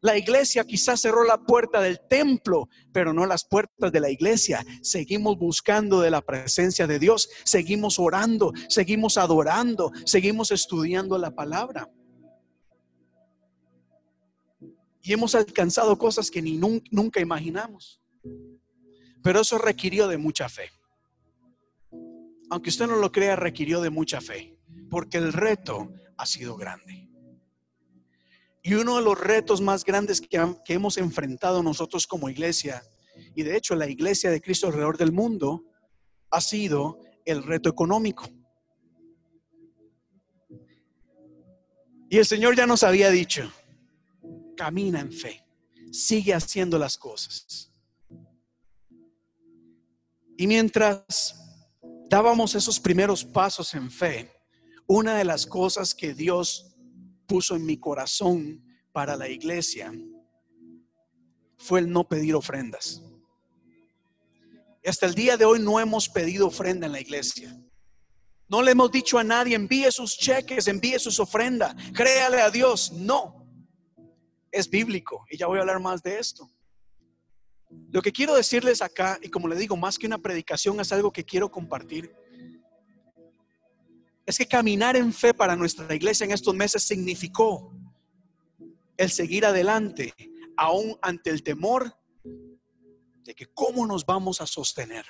[0.00, 4.64] La iglesia quizás cerró la puerta del templo, pero no las puertas de la iglesia.
[4.82, 11.88] Seguimos buscando de la presencia de Dios, seguimos orando, seguimos adorando, seguimos estudiando la palabra.
[15.02, 16.58] Y hemos alcanzado cosas que ni
[16.90, 18.00] nunca imaginamos.
[19.28, 20.70] Pero eso requirió de mucha fe.
[22.48, 24.56] Aunque usted no lo crea, requirió de mucha fe,
[24.88, 27.10] porque el reto ha sido grande.
[28.62, 32.82] Y uno de los retos más grandes que, hemos enfrentado nosotros como iglesia,
[33.34, 35.62] y de hecho la iglesia de Cristo alrededor del mundo,
[36.30, 38.30] ha sido el reto económico.
[42.08, 43.52] Y el Señor ya nos había dicho,
[44.56, 45.44] camina en fe,
[45.92, 47.67] sigue haciendo las cosas.
[50.40, 51.34] Y mientras
[52.08, 54.32] dábamos esos primeros pasos en fe,
[54.86, 56.76] una de las cosas que Dios
[57.26, 59.92] puso en mi corazón para la iglesia
[61.56, 63.02] fue el no pedir ofrendas.
[64.84, 67.60] Y hasta el día de hoy no hemos pedido ofrenda en la iglesia.
[68.46, 72.92] No le hemos dicho a nadie, envíe sus cheques, envíe sus ofrendas, créale a Dios.
[72.92, 73.44] No,
[74.52, 76.48] es bíblico y ya voy a hablar más de esto.
[77.90, 81.12] Lo que quiero decirles acá, y como le digo, más que una predicación, es algo
[81.12, 82.14] que quiero compartir
[84.28, 87.72] es que caminar en fe para nuestra iglesia en estos meses significó
[88.98, 90.12] el seguir adelante,
[90.54, 91.96] aún ante el temor
[93.24, 95.06] de que cómo nos vamos a sostener,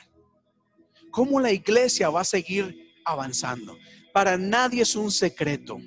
[1.11, 3.77] cómo la iglesia va a seguir avanzando.
[4.13, 5.79] Para nadie es un secreto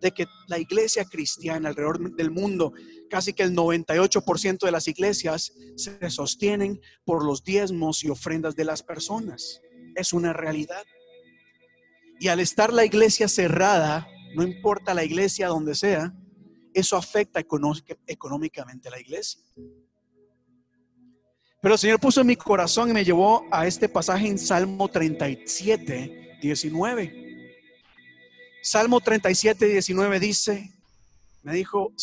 [0.00, 2.72] de que la iglesia cristiana alrededor del mundo,
[3.08, 8.64] casi que el 98% de las iglesias se sostienen por los diezmos y ofrendas de
[8.64, 9.60] las personas.
[9.94, 10.84] Es una realidad.
[12.18, 16.14] Y al estar la iglesia cerrada, no importa la iglesia donde sea,
[16.72, 17.40] eso afecta
[18.06, 19.40] económicamente a la iglesia.
[21.62, 24.88] Pero el Señor puso en mi corazón y me llevó a este pasaje en Salmo
[24.88, 27.29] 37, 19.
[28.62, 30.72] Salmo 37, 19 dice,
[31.42, 31.94] Me dijo,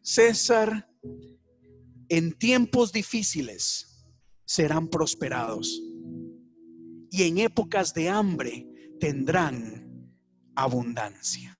[0.00, 0.88] César,
[2.08, 4.04] en tiempos difíciles
[4.44, 5.80] serán prosperados
[7.10, 8.66] y en épocas de hambre
[8.98, 10.10] tendrán
[10.54, 11.58] abundancia.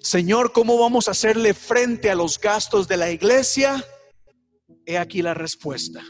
[0.00, 3.84] Señor, ¿cómo vamos a hacerle frente a los gastos de la iglesia?
[4.84, 6.04] He aquí la respuesta.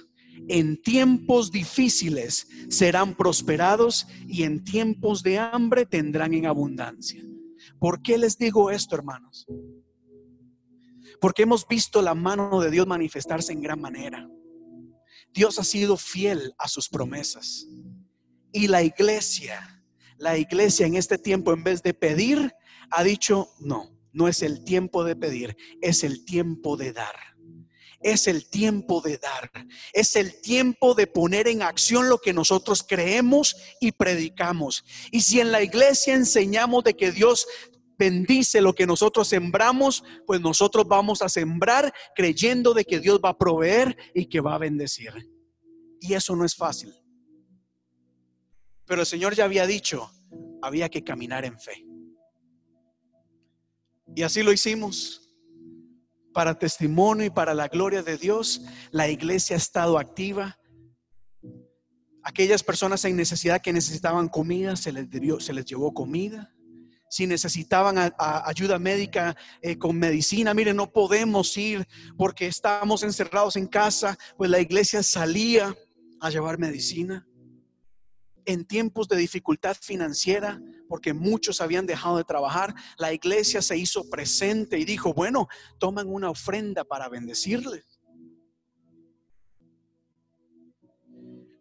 [0.49, 7.23] En tiempos difíciles serán prosperados y en tiempos de hambre tendrán en abundancia.
[7.79, 9.47] ¿Por qué les digo esto, hermanos?
[11.21, 14.29] Porque hemos visto la mano de Dios manifestarse en gran manera.
[15.33, 17.67] Dios ha sido fiel a sus promesas.
[18.53, 19.83] Y la iglesia,
[20.19, 22.53] la iglesia en este tiempo, en vez de pedir,
[22.91, 27.17] ha dicho, no, no es el tiempo de pedir, es el tiempo de dar.
[28.05, 29.51] Es el tiempo de dar.
[29.95, 34.85] Es el tiempo de poner en acción lo que nosotros creemos y predicamos.
[35.11, 37.47] Y si en la iglesia enseñamos de que Dios
[37.99, 43.31] bendice lo que nosotros sembramos, pues nosotros vamos a sembrar creyendo de que Dios va
[43.31, 45.31] a proveer y que va a bendecir.
[45.99, 46.93] Y eso no es fácil.
[48.85, 50.13] Pero el Señor ya había dicho,
[50.61, 51.87] había que caminar en fe.
[54.15, 55.24] Y así lo hicimos.
[56.35, 58.61] Para testimonio y para la gloria de Dios,
[58.91, 60.59] la iglesia ha estado activa.
[62.23, 65.07] Aquellas personas en necesidad que necesitaban comida, se les,
[65.45, 66.53] se les llevó comida.
[67.09, 71.87] Si necesitaban ayuda médica eh, con medicina, miren, no podemos ir
[72.19, 75.73] porque estamos encerrados en casa, pues la iglesia salía
[76.21, 77.25] a llevar medicina
[78.47, 84.09] en tiempos de dificultad financiera, porque muchos habían dejado de trabajar, la iglesia se hizo
[84.09, 87.85] presente y dijo, bueno, toman una ofrenda para bendecirles.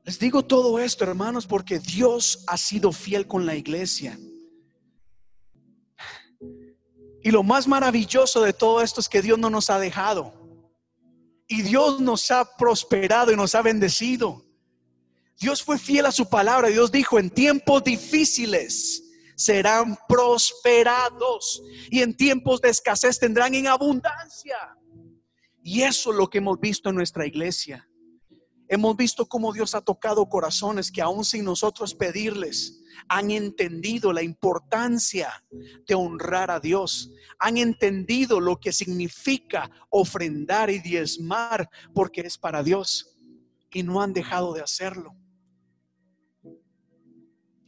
[0.05, 4.19] Les digo todo esto, hermanos, porque Dios ha sido fiel con la iglesia.
[7.21, 10.33] Y lo más maravilloso de todo esto es que Dios no nos ha dejado.
[11.47, 14.43] Y Dios nos ha prosperado y nos ha bendecido.
[15.39, 16.67] Dios fue fiel a su palabra.
[16.67, 19.02] Dios dijo, en tiempos difíciles
[19.43, 24.57] serán prosperados y en tiempos de escasez tendrán en abundancia.
[25.61, 27.87] Y eso es lo que hemos visto en nuestra iglesia.
[28.67, 34.23] Hemos visto cómo Dios ha tocado corazones que aún sin nosotros pedirles, han entendido la
[34.23, 35.43] importancia
[35.87, 37.11] de honrar a Dios.
[37.39, 43.17] Han entendido lo que significa ofrendar y diezmar porque es para Dios.
[43.71, 45.15] Y no han dejado de hacerlo.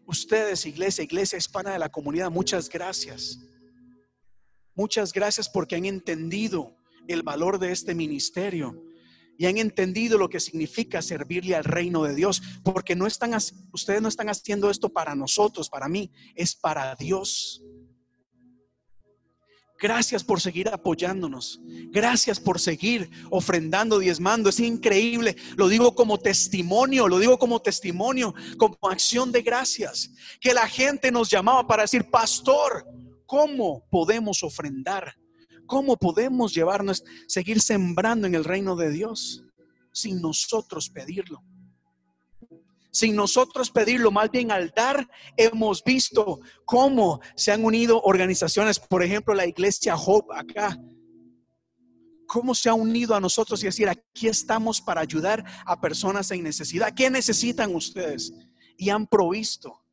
[0.05, 3.39] Ustedes, iglesia, iglesia hispana de la comunidad, muchas gracias.
[4.75, 6.75] Muchas gracias porque han entendido
[7.07, 8.83] el valor de este ministerio
[9.37, 13.33] y han entendido lo que significa servirle al reino de Dios, porque no están
[13.73, 17.61] ustedes no están haciendo esto para nosotros, para mí, es para Dios.
[19.85, 21.61] Gracias por seguir apoyándonos.
[21.91, 24.49] Gracias por seguir ofrendando, diezmando.
[24.49, 25.35] Es increíble.
[25.57, 30.09] Lo digo como testimonio, lo digo como testimonio, como acción de gracias.
[30.41, 32.83] Que la gente nos llamaba para decir, pastor,
[33.27, 35.13] ¿cómo podemos ofrendar?
[35.67, 39.43] ¿Cómo podemos llevarnos, seguir sembrando en el reino de Dios
[39.91, 41.43] sin nosotros pedirlo?
[42.95, 49.03] Sin nosotros pedirlo, más bien al dar, hemos visto cómo se han unido organizaciones, por
[49.03, 50.79] ejemplo, la iglesia Hope acá,
[52.25, 56.43] cómo se ha unido a nosotros y decir, aquí estamos para ayudar a personas en
[56.43, 56.93] necesidad.
[56.95, 58.31] ¿Qué necesitan ustedes?
[58.77, 59.83] Y han provisto.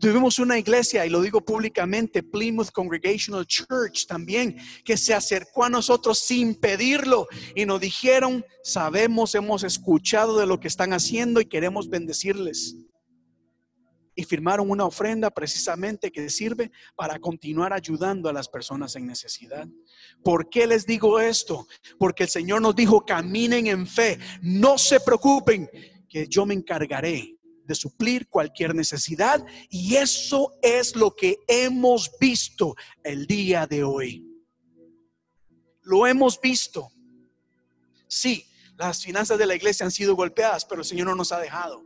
[0.00, 5.70] Tuvimos una iglesia, y lo digo públicamente, Plymouth Congregational Church también, que se acercó a
[5.70, 11.46] nosotros sin pedirlo y nos dijeron, sabemos, hemos escuchado de lo que están haciendo y
[11.46, 12.76] queremos bendecirles.
[14.16, 19.66] Y firmaron una ofrenda precisamente que sirve para continuar ayudando a las personas en necesidad.
[20.24, 21.68] ¿Por qué les digo esto?
[21.98, 25.68] Porque el Señor nos dijo, caminen en fe, no se preocupen,
[26.08, 27.33] que yo me encargaré
[27.66, 34.26] de suplir cualquier necesidad y eso es lo que hemos visto el día de hoy.
[35.82, 36.90] Lo hemos visto.
[38.06, 38.46] Sí,
[38.76, 41.84] las finanzas de la iglesia han sido golpeadas, pero el Señor no nos ha dejado.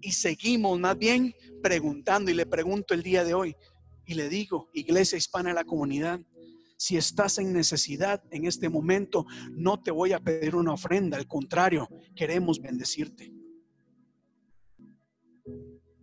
[0.00, 3.56] Y seguimos más bien preguntando y le pregunto el día de hoy
[4.04, 6.20] y le digo, iglesia hispana de la comunidad,
[6.78, 11.26] si estás en necesidad en este momento, no te voy a pedir una ofrenda, al
[11.26, 13.35] contrario, queremos bendecirte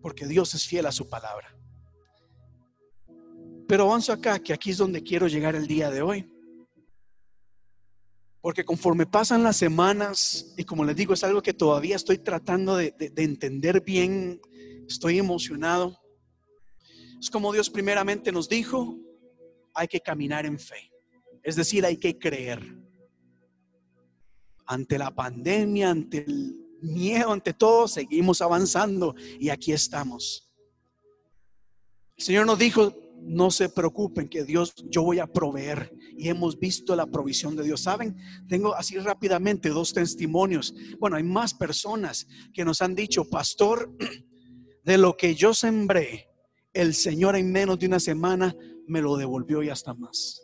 [0.03, 1.57] porque Dios es fiel a su palabra.
[3.69, 6.29] Pero avanzo acá, que aquí es donde quiero llegar el día de hoy.
[8.41, 12.75] Porque conforme pasan las semanas, y como les digo, es algo que todavía estoy tratando
[12.75, 14.41] de, entender bien,
[14.89, 15.97] estoy emocionado.
[17.17, 18.99] Es como Dios primeramente nos dijo,
[19.73, 20.91] hay que caminar en fe.
[21.43, 22.77] Es decir, hay que creer.
[24.65, 30.51] Ante la pandemia, ante el miedo, ante todo, seguimos avanzando y aquí estamos.
[32.17, 32.93] El Señor nos dijo,
[33.25, 35.91] no se preocupen que Dios, yo voy a proveer.
[36.17, 37.81] Y hemos visto la provisión de Dios.
[37.81, 38.17] Saben,
[38.47, 40.73] tengo así rápidamente dos testimonios.
[40.99, 43.91] Bueno, hay más personas que nos han dicho, pastor,
[44.83, 46.29] de lo que yo sembré,
[46.73, 48.55] el Señor en menos de una semana
[48.87, 50.41] me lo devolvió y hasta más.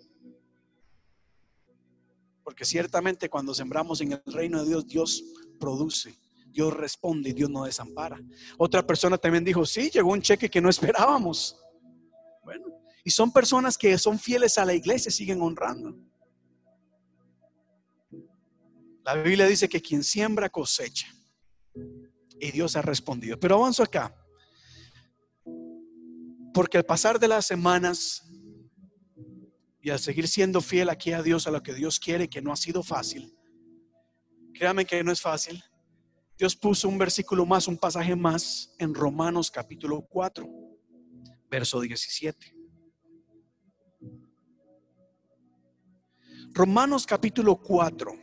[2.44, 5.24] Porque ciertamente cuando sembramos en el reino de Dios, Dios
[5.60, 6.18] produce.
[6.52, 8.20] Dios responde y Dios no desampara.
[8.58, 11.60] Otra persona también dijo, sí, llegó un cheque que no esperábamos.
[12.44, 12.66] Bueno,
[13.04, 15.96] y son personas que son fieles a la iglesia, siguen honrando.
[19.04, 21.08] La Biblia dice que quien siembra cosecha.
[22.40, 23.40] Y Dios ha respondido.
[23.40, 24.14] Pero avanzo acá.
[26.54, 28.24] Porque al pasar de las semanas
[29.82, 32.52] y al seguir siendo fiel aquí a Dios, a lo que Dios quiere, que no
[32.52, 33.36] ha sido fácil,
[34.54, 35.64] créame que no es fácil,
[36.40, 40.48] Dios puso un versículo más, un pasaje más en Romanos capítulo 4,
[41.52, 42.56] verso 17.
[46.54, 48.14] Romanos capítulo 4,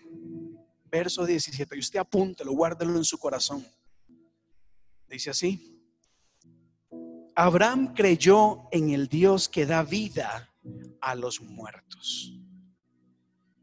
[0.90, 1.76] verso 17.
[1.76, 3.66] Y usted apúntelo, guárdelo en su corazón.
[5.06, 5.78] Dice así.
[7.34, 10.50] Abraham creyó en el Dios que da vida
[11.02, 12.32] a los muertos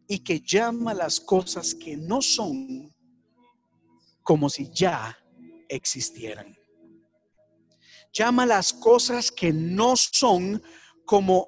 [0.08, 2.93] y que llama las cosas que no son
[4.24, 5.18] como si ya
[5.68, 6.58] existieran.
[8.14, 10.62] Llama las cosas que no son
[11.06, 11.48] como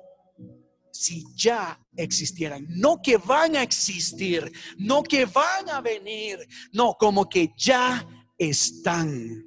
[0.91, 2.65] si ya existieran.
[2.69, 6.39] No que van a existir, no que van a venir,
[6.71, 8.07] no, como que ya
[8.37, 9.45] están.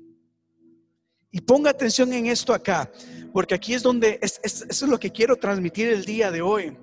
[1.30, 2.90] Y ponga atención en esto acá,
[3.32, 6.76] porque aquí es donde, eso es lo que quiero transmitir el día de hoy.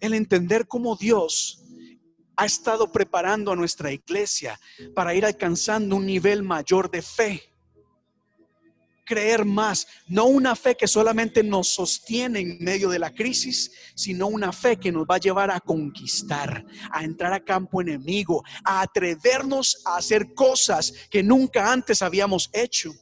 [0.00, 1.64] El entender cómo Dios
[2.38, 4.58] ha estado preparando a nuestra iglesia
[4.94, 7.42] para ir alcanzando un nivel mayor de fe.
[9.04, 14.28] Creer más, no una fe que solamente nos sostiene en medio de la crisis, sino
[14.28, 18.82] una fe que nos va a llevar a conquistar, a entrar a campo enemigo, a
[18.82, 22.94] atrevernos a hacer cosas que nunca antes habíamos hecho.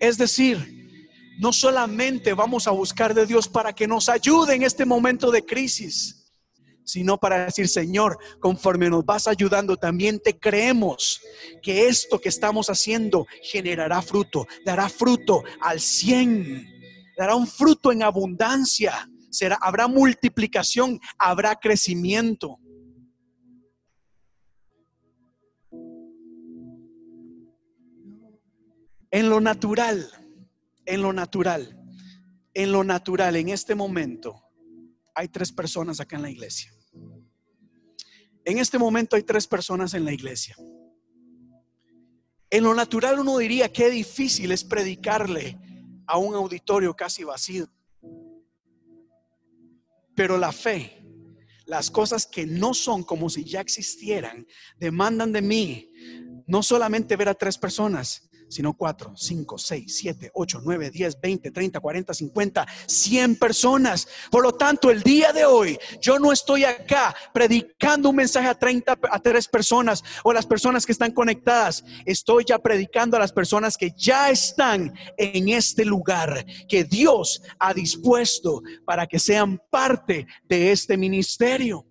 [0.00, 0.81] Es decir,
[1.42, 5.44] no solamente vamos a buscar de Dios para que nos ayude en este momento de
[5.44, 6.30] crisis,
[6.84, 11.20] sino para decir, Señor, conforme nos vas ayudando, también te creemos
[11.60, 16.64] que esto que estamos haciendo generará fruto, dará fruto al cien,
[17.18, 22.60] dará un fruto en abundancia, será, habrá multiplicación, habrá crecimiento.
[29.10, 30.21] En lo natural,
[30.86, 31.78] en lo natural,
[32.54, 34.42] en lo natural, en este momento,
[35.14, 36.72] hay tres personas acá en la iglesia.
[38.44, 40.56] En este momento hay tres personas en la iglesia.
[42.50, 45.58] En lo natural uno diría que difícil es predicarle
[46.06, 47.70] a un auditorio casi vacío.
[50.14, 51.02] Pero la fe,
[51.64, 54.46] las cosas que no son como si ya existieran,
[54.78, 55.90] demandan de mí
[56.46, 61.50] no solamente ver a tres personas, sino 4, 5, 6, 7, 8, 9, 10, 20,
[61.50, 64.08] 30, 40, 50, 100 personas.
[64.30, 68.54] Por lo tanto, el día de hoy yo no estoy acá predicando un mensaje a
[68.54, 71.84] 30, a 3 personas o las personas que están conectadas.
[72.04, 77.72] Estoy ya predicando a las personas que ya están en este lugar que Dios ha
[77.72, 81.86] dispuesto para que sean parte de este ministerio.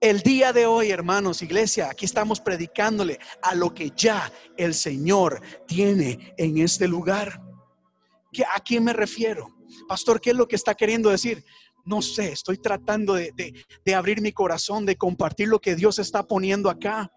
[0.00, 5.40] El día de hoy, hermanos, iglesia, aquí estamos predicándole a lo que ya el Señor
[5.66, 7.40] tiene en este lugar.
[8.54, 9.54] ¿A quién me refiero?
[9.88, 11.44] Pastor, ¿qué es lo que está queriendo decir?
[11.84, 16.26] No sé, estoy tratando de, de abrir mi corazón, de compartir lo que Dios está
[16.26, 17.10] poniendo acá.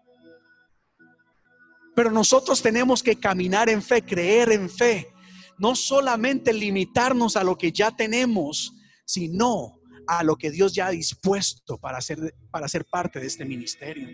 [1.94, 5.12] Pero nosotros tenemos que caminar en fe, creer en fe.
[5.58, 8.72] No solamente limitarnos a lo que ya tenemos,
[9.04, 9.77] sino
[10.08, 14.08] a lo que Dios ya ha dispuesto para ser, para ser parte de este ministerio.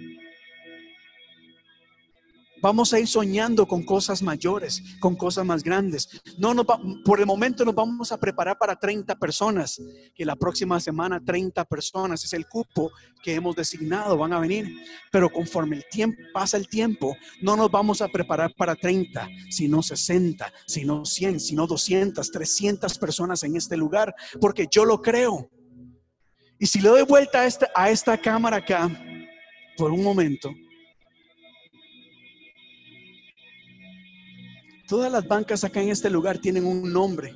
[2.64, 6.08] Vamos a ir soñando con cosas mayores, con cosas más grandes.
[6.38, 6.64] No nos
[7.04, 9.78] por el momento nos vamos a preparar para 30 personas,
[10.14, 12.90] que la próxima semana 30 personas es el cupo
[13.22, 14.78] que hemos designado, van a venir.
[15.12, 19.82] Pero conforme el tiempo pasa el tiempo, no nos vamos a preparar para 30, sino
[19.82, 25.50] 60, sino 100, sino 200, 300 personas en este lugar, porque yo lo creo.
[26.58, 28.90] Y si le doy vuelta a esta, a esta cámara acá,
[29.76, 30.50] por un momento,
[34.86, 37.34] Todas las bancas acá en este lugar tienen un nombre.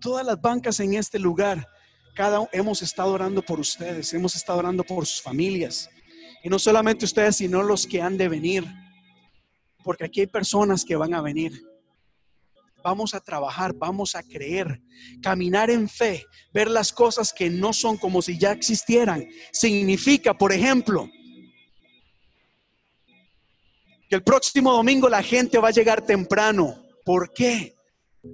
[0.00, 1.66] Todas las bancas en este lugar,
[2.14, 5.88] cada hemos estado orando por ustedes, hemos estado orando por sus familias.
[6.44, 8.66] Y no solamente ustedes, sino los que han de venir.
[9.82, 11.67] Porque aquí hay personas que van a venir.
[12.88, 14.80] Vamos a trabajar, vamos a creer,
[15.20, 16.24] caminar en fe,
[16.54, 19.28] ver las cosas que no son como si ya existieran.
[19.52, 21.06] Significa, por ejemplo,
[24.08, 26.82] que el próximo domingo la gente va a llegar temprano.
[27.04, 27.76] ¿Por qué?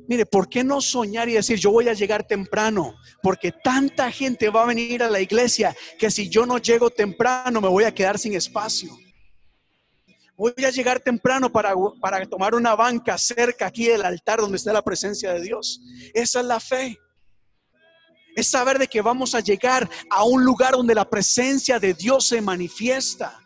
[0.06, 2.94] Mire, ¿por qué no soñar y decir, yo voy a llegar temprano?
[3.24, 7.60] Porque tanta gente va a venir a la iglesia que si yo no llego temprano
[7.60, 8.96] me voy a quedar sin espacio.
[10.36, 14.72] Voy a llegar temprano para, para tomar una banca cerca aquí del altar donde está
[14.72, 15.80] la presencia de Dios.
[16.12, 16.98] Esa es la fe.
[18.34, 22.26] Es saber de que vamos a llegar a un lugar donde la presencia de Dios
[22.26, 23.40] se manifiesta.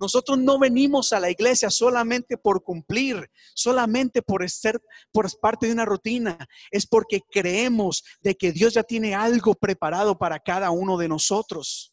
[0.00, 4.80] Nosotros no venimos a la iglesia solamente por cumplir, solamente por ser
[5.12, 6.38] por parte de una rutina.
[6.70, 11.92] Es porque creemos de que Dios ya tiene algo preparado para cada uno de nosotros.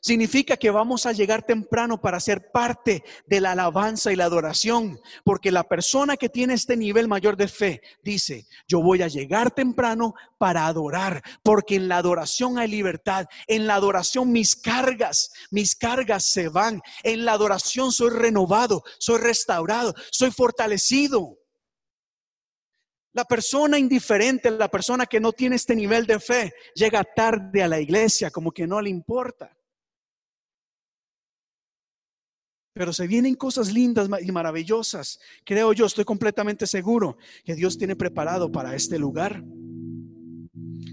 [0.00, 5.00] Significa que vamos a llegar temprano para ser parte de la alabanza y la adoración,
[5.24, 9.50] porque la persona que tiene este nivel mayor de fe dice, yo voy a llegar
[9.50, 15.74] temprano para adorar, porque en la adoración hay libertad, en la adoración mis cargas, mis
[15.74, 21.38] cargas se van, en la adoración soy renovado, soy restaurado, soy fortalecido.
[23.12, 27.68] La persona indiferente, la persona que no tiene este nivel de fe, llega tarde a
[27.68, 29.57] la iglesia como que no le importa.
[32.78, 35.18] Pero se vienen cosas lindas y maravillosas.
[35.44, 39.42] Creo yo, estoy completamente seguro que Dios tiene preparado para este lugar.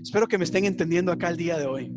[0.02, 1.96] Espero que me estén entendiendo acá el día de hoy.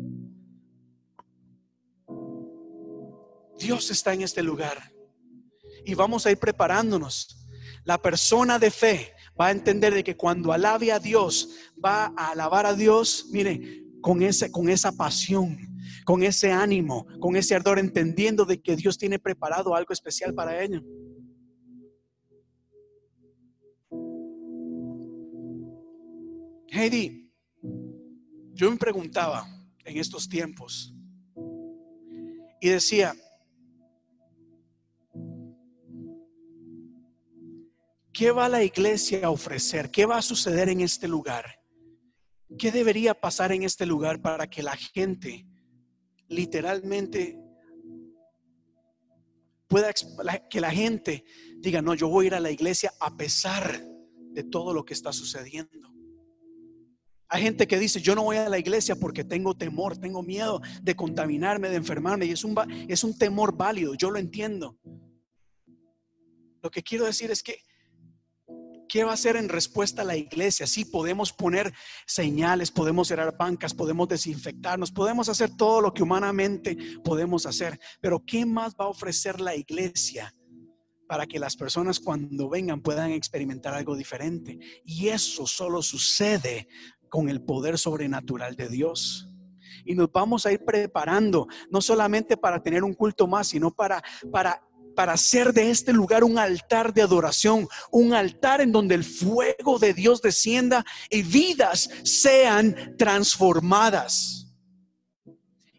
[3.57, 4.93] Dios está en este lugar
[5.83, 7.47] y vamos a ir preparándonos.
[7.83, 11.49] La persona de fe va a entender de que cuando alabe a Dios,
[11.83, 15.57] va a alabar a Dios, mire, con, ese, con esa pasión,
[16.05, 20.63] con ese ánimo, con ese ardor, entendiendo de que Dios tiene preparado algo especial para
[20.63, 20.81] ella.
[26.71, 27.29] Heidi,
[28.53, 29.45] yo me preguntaba
[29.83, 30.93] en estos tiempos
[32.61, 33.15] y decía,
[38.13, 39.89] ¿qué va la iglesia a ofrecer?
[39.89, 41.45] ¿Qué va a suceder en este lugar?
[42.57, 45.47] ¿Qué debería pasar en este lugar para que la gente
[46.29, 47.37] literalmente
[49.67, 49.93] pueda
[50.49, 51.23] que la gente
[51.57, 53.83] diga, no, yo voy a ir a la iglesia a pesar
[54.31, 55.93] de todo lo que está sucediendo.
[57.27, 60.61] Hay gente que dice, yo no voy a la iglesia porque tengo temor, tengo miedo
[60.81, 62.55] de contaminarme, de enfermarme, y es un,
[62.87, 64.79] es un temor válido, yo lo entiendo.
[66.63, 67.59] Lo que quiero decir es que
[68.89, 70.65] ¿Qué va a hacer en respuesta a la iglesia?
[70.65, 71.71] Sí, podemos poner
[72.07, 78.25] señales, podemos cerrar bancas, podemos desinfectarnos, podemos hacer todo lo que humanamente podemos hacer, pero
[78.25, 80.33] ¿qué más va a ofrecer la iglesia
[81.07, 84.57] para que las personas cuando vengan puedan experimentar algo diferente?
[84.83, 86.67] Y eso solo sucede
[87.09, 89.29] con el poder sobrenatural de Dios
[89.85, 94.03] y nos vamos a ir preparando, no solamente para tener un culto más, sino para,
[94.31, 94.61] para
[94.99, 99.79] para hacer de este lugar un altar de adoración, un altar en donde el fuego
[99.79, 104.51] de Dios descienda y vidas sean transformadas.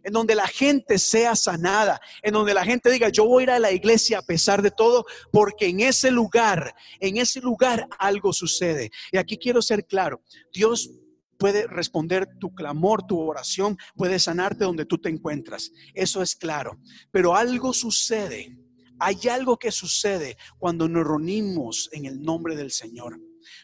[0.02, 3.50] En donde la gente sea sanada, en donde la gente diga, yo voy a ir
[3.50, 8.32] a la iglesia a pesar de todo, porque en ese lugar, en ese lugar algo
[8.32, 8.90] sucede.
[9.12, 10.92] Y aquí quiero ser claro, Dios
[11.38, 15.72] puede responder tu clamor, tu oración, puede sanarte donde tú te encuentras.
[15.92, 16.78] Eso es claro.
[17.12, 18.56] Pero algo sucede
[19.00, 23.18] hay algo que sucede cuando nos reunimos en el nombre del Señor.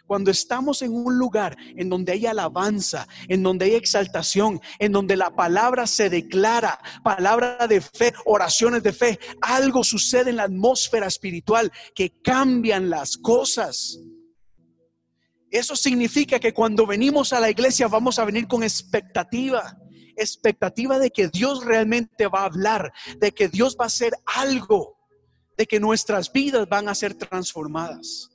[0.06, 5.16] Cuando estamos en un lugar en donde hay alabanza, en donde hay exaltación, en donde
[5.16, 11.06] la palabra se declara, palabra de fe, oraciones de fe, algo sucede en la atmósfera
[11.06, 14.00] espiritual que cambian las cosas.
[15.50, 19.76] Eso significa que cuando venimos a la iglesia vamos a venir con expectativa,
[20.16, 24.95] expectativa de que Dios realmente va a hablar, de que Dios va a hacer algo
[25.56, 28.30] de que nuestras vidas van a ser transformadas.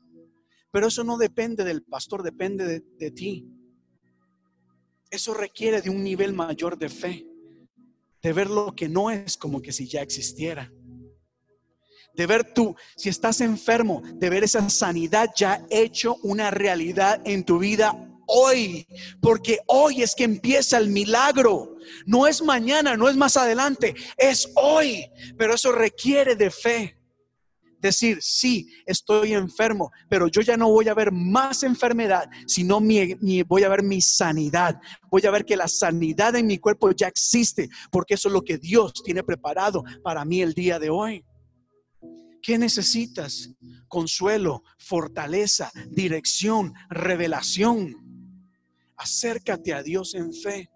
[0.72, 3.46] Pero eso no depende del pastor, depende de, de, ti.
[5.10, 7.28] Eso requiere de un nivel mayor de fe,
[8.22, 10.72] de ver lo que no es como que si ya existiera.
[12.16, 17.46] De ver tú, si estás enfermo, de ver esa sanidad ya hecho una realidad en
[17.46, 18.88] tu vida hoy,
[19.22, 21.76] porque hoy es que empieza el milagro.
[22.06, 25.06] No es mañana, no es más adelante, es hoy,
[25.38, 27.01] pero eso requiere de fe
[27.82, 33.44] decir, sí, estoy enfermo, pero yo ya no voy a ver más enfermedad, sino mi,
[33.44, 34.80] voy a ver mi sanidad.
[35.10, 38.42] Voy a ver que la sanidad en mi cuerpo ya existe, porque eso es lo
[38.42, 41.26] que Dios tiene preparado para mí el día de hoy.
[42.42, 43.52] ¿Qué necesitas?
[43.88, 47.96] Consuelo, fortaleza, dirección, revelación.
[48.96, 50.70] Acércate a Dios en fe.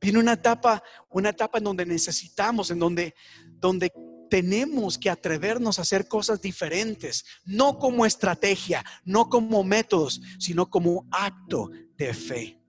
[0.00, 3.14] Viene una etapa, una etapa en donde necesitamos, en donde,
[3.58, 3.92] donde
[4.30, 11.06] tenemos que atrevernos a hacer cosas diferentes, no como estrategia, no como métodos, sino como
[11.10, 12.62] acto de fe,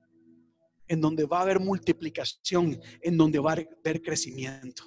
[0.87, 4.83] en donde va a haber multiplicación, en donde va a haber crecimiento.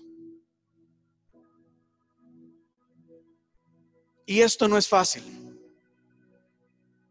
[4.26, 5.22] Y esto no es fácil.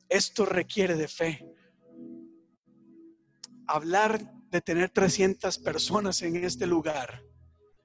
[0.09, 1.47] Esto requiere de fe.
[3.65, 7.23] Hablar de tener 300 personas en este lugar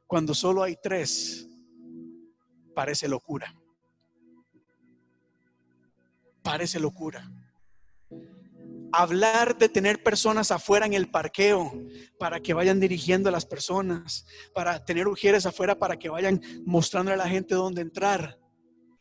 [0.07, 1.49] cuando solo hay tres
[2.79, 3.53] parece locura.
[6.45, 7.29] Parece locura.
[8.93, 11.73] Hablar de tener personas afuera en el parqueo
[12.21, 17.13] para que vayan dirigiendo a las personas, para tener ujieres afuera para que vayan mostrando
[17.13, 18.39] a la gente dónde entrar.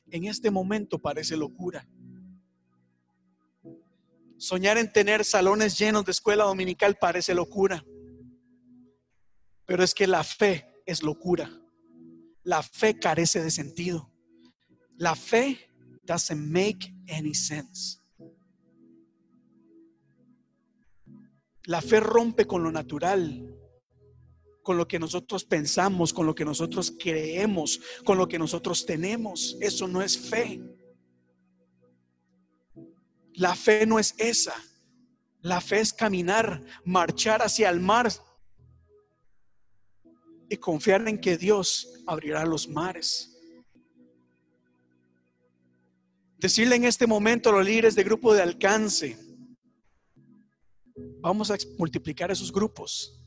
[0.10, 1.88] En este momento parece locura.
[4.40, 7.86] Soñar en tener salones llenos de escuela dominical parece locura.
[9.68, 11.52] Pero es que la fe es locura.
[12.48, 14.10] La fe carece de sentido.
[14.96, 15.70] La fe
[16.06, 18.00] doesn't make any sense.
[21.66, 23.54] La fe rompe con lo natural,
[24.64, 29.58] con lo que nosotros pensamos, con lo que nosotros creemos, con lo que nosotros tenemos.
[29.60, 30.62] Eso no es fe.
[33.34, 34.56] La fe no es esa.
[35.42, 38.10] La fe es caminar, marchar hacia el mar
[40.50, 43.34] y confiar en que Dios abrirá los mares.
[46.40, 49.18] Decirle en este momento a los líderes de grupo de alcance,
[51.20, 53.20] vamos a multiplicar esos grupos.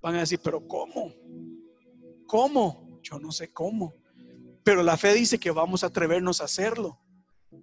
[0.00, 1.14] Van a decir, pero ¿cómo?
[2.26, 3.00] ¿Cómo?
[3.02, 3.94] Yo no sé cómo.
[4.64, 7.00] Pero la fe dice que vamos a atrevernos a hacerlo.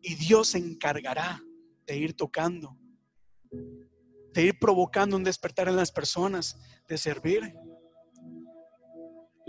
[0.02, 1.43] Y Dios se encargará
[1.86, 2.78] de ir tocando,
[3.52, 7.54] de ir provocando un despertar en las personas, de servir.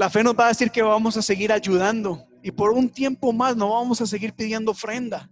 [0.01, 3.35] La fe nos va a decir que vamos a seguir ayudando y por un tiempo
[3.35, 5.31] más no vamos a seguir pidiendo ofrenda.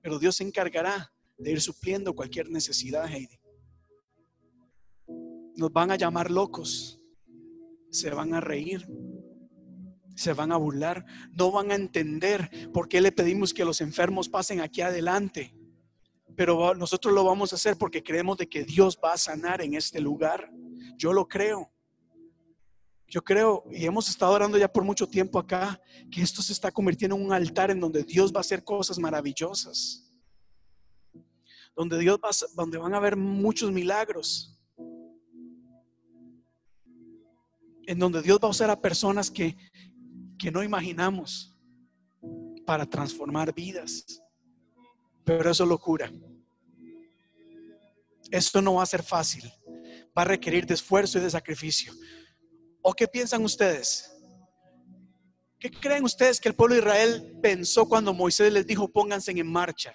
[0.00, 3.38] Pero Dios se encargará de ir supliendo cualquier necesidad, Heidi.
[5.56, 6.98] Nos van a llamar locos,
[7.90, 8.88] se van a reír,
[10.16, 14.26] se van a burlar, no van a entender por qué le pedimos que los enfermos
[14.30, 15.54] pasen aquí adelante.
[16.34, 19.74] Pero nosotros lo vamos a hacer porque creemos de que Dios va a sanar en
[19.74, 20.50] este lugar.
[20.96, 21.70] Yo lo creo.
[23.10, 25.80] Yo creo, y hemos estado orando ya por mucho tiempo acá,
[26.12, 29.00] que esto se está convirtiendo en un altar en donde Dios va a hacer cosas
[29.00, 30.14] maravillosas.
[31.74, 34.56] Donde Dios va, donde van a haber muchos milagros.
[37.84, 39.56] En donde Dios va a usar a personas que,
[40.38, 41.58] que no imaginamos
[42.64, 44.22] para transformar vidas.
[45.24, 46.12] Pero eso es locura.
[48.30, 49.50] Esto no va a ser fácil.
[50.16, 51.92] Va a requerir de esfuerzo y de sacrificio.
[52.82, 54.10] ¿O qué piensan ustedes?
[55.58, 59.46] ¿Qué creen ustedes que el pueblo de Israel pensó cuando Moisés les dijo pónganse en
[59.46, 59.94] marcha?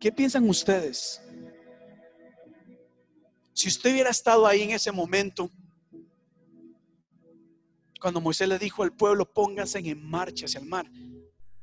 [0.00, 1.20] ¿Qué piensan ustedes?
[3.52, 5.50] Si usted hubiera estado ahí en ese momento,
[8.00, 10.88] cuando Moisés le dijo al pueblo pónganse en marcha hacia el mar,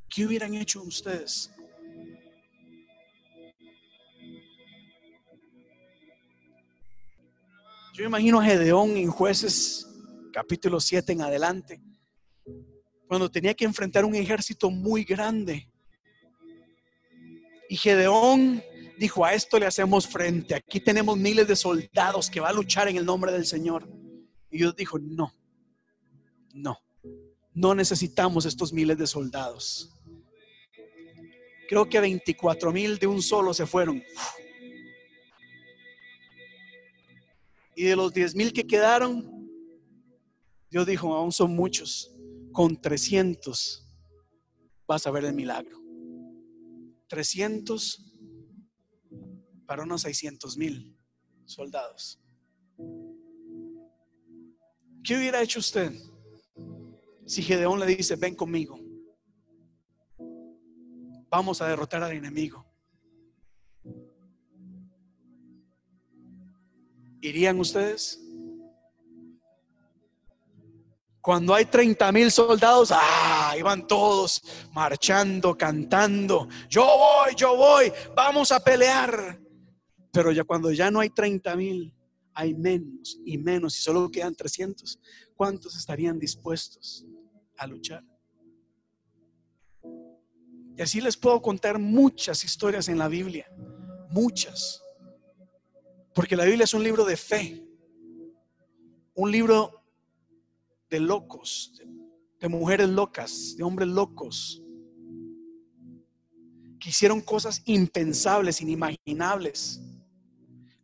[0.10, 1.55] ¿qué hubieran hecho ustedes?
[7.96, 9.88] Yo imagino a Gedeón en jueces
[10.34, 11.82] capítulo 7 en adelante,
[13.08, 15.72] cuando tenía que enfrentar un ejército muy grande.
[17.70, 18.62] Y Gedeón
[19.00, 22.90] dijo, a esto le hacemos frente, aquí tenemos miles de soldados que va a luchar
[22.90, 23.88] en el nombre del Señor.
[24.52, 25.34] Y Dios dijo, no,
[26.54, 26.78] no,
[27.54, 29.90] no necesitamos estos miles de soldados.
[31.70, 34.04] Creo que 24 mil de un solo se fueron.
[37.76, 39.50] Y de los 10 mil que quedaron,
[40.70, 42.16] Dios dijo, aún son muchos.
[42.52, 43.86] Con 300
[44.88, 45.78] vas a ver el milagro.
[47.08, 48.14] 300
[49.66, 50.98] para unos 600 mil
[51.46, 52.20] soldados.
[55.04, 55.94] ¿Qué hubiera hecho usted
[57.26, 58.80] si Gedeón le dice, ven conmigo?
[61.30, 62.65] Vamos a derrotar al enemigo.
[67.26, 68.22] ¿Irían ustedes?
[71.20, 76.48] Cuando hay 30 mil soldados, ah, iban todos marchando, cantando.
[76.70, 79.42] Yo voy, yo voy, vamos a pelear.
[80.12, 81.96] Pero ya cuando ya no hay 30 mil,
[82.32, 85.00] hay menos y menos y solo quedan 300.
[85.36, 87.08] ¿Cuántos estarían dispuestos
[87.58, 88.04] a luchar?
[90.78, 93.48] Y así les puedo contar muchas historias en la Biblia,
[94.12, 94.85] muchas.
[96.16, 97.62] Porque la Biblia es un libro de fe,
[99.16, 99.84] un libro
[100.90, 101.74] de locos,
[102.40, 104.64] de mujeres locas, de hombres locos,
[106.80, 109.82] que hicieron cosas impensables, inimaginables,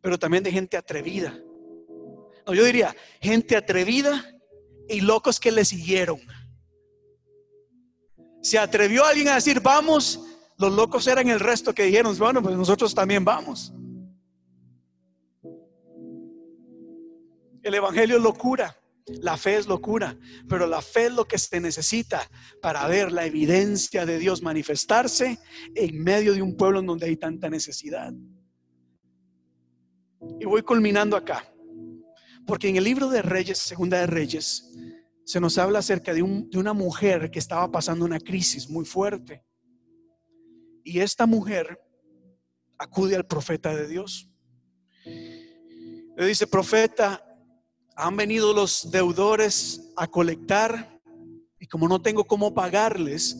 [0.02, 1.34] pero también de gente atrevida.
[2.46, 4.38] No, yo diría, gente atrevida
[4.86, 6.20] y locos que le siguieron.
[8.42, 10.20] Se atrevió alguien a decir, vamos,
[10.58, 13.72] los locos eran el resto que dijeron, bueno, pues nosotros también vamos.
[17.62, 18.76] El Evangelio es locura.
[19.06, 20.16] La fe es locura,
[20.48, 22.28] pero la fe es lo que se necesita
[22.60, 25.40] para ver la evidencia de Dios manifestarse
[25.74, 28.12] en medio de un pueblo en donde hay tanta necesidad.
[30.38, 31.52] Y voy culminando acá,
[32.46, 34.72] porque en el libro de Reyes, Segunda de Reyes,
[35.24, 39.44] se nos habla acerca de, de una mujer que estaba pasando una crisis muy fuerte.
[40.84, 41.80] Y esta mujer
[42.78, 44.30] acude al profeta de Dios.
[45.04, 47.24] Le dice, profeta,
[47.96, 51.00] han venido los deudores a colectar
[51.58, 53.36] y como no tengo cómo pagarles,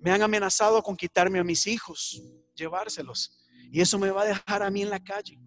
[0.00, 2.22] me han amenazado con quitarme a mis hijos,
[2.54, 3.38] llevárselos.
[3.70, 5.40] Y eso me va a dejar a mí en la calle.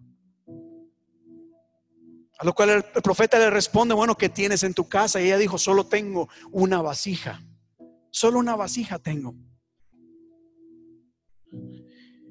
[2.38, 5.20] A lo cual el, profeta le responde, bueno, ¿qué tienes en tu casa?
[5.20, 7.42] Y ella dijo, solo tengo una vasija.
[8.10, 9.34] Solo una vasija tengo.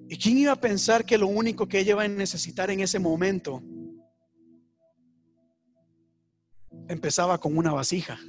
[0.10, 3.00] ¿Y quién iba a pensar que lo único que ella va a necesitar en ese
[3.00, 3.62] momento
[6.90, 8.20] empezaba con una vasija.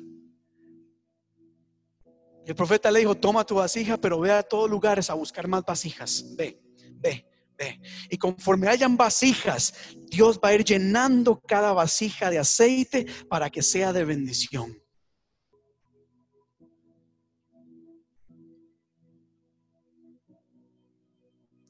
[2.47, 5.49] Y el profeta le dijo, toma tu vasija, pero ve a todos lugares a buscar
[5.49, 6.25] más vasijas.
[6.37, 6.61] Ve,
[6.97, 7.27] ve,
[7.59, 7.81] ve.
[8.11, 9.73] Y conforme hayan vasijas,
[10.11, 14.79] Dios va a ir llenando cada vasija de aceite para que sea de bendición.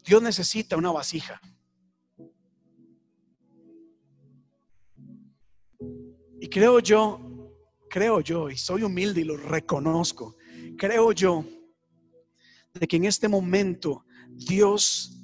[0.05, 1.41] Dios necesita una vasija.
[6.41, 7.21] Y creo yo,
[7.91, 10.37] creo yo, y soy humilde y lo reconozco,
[10.79, 11.45] creo yo
[12.73, 15.21] de que en este momento Dios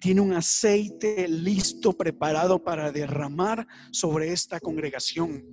[0.00, 5.44] tiene un aceite listo, preparado para derramar sobre esta congregación.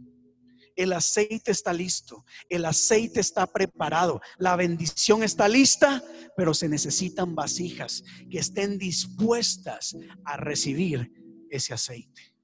[0.75, 6.03] El aceite está listo, el aceite está preparado, la bendición está lista,
[6.35, 9.95] pero se necesitan vasijas que estén dispuestas
[10.25, 11.11] a recibir
[11.49, 12.34] ese aceite.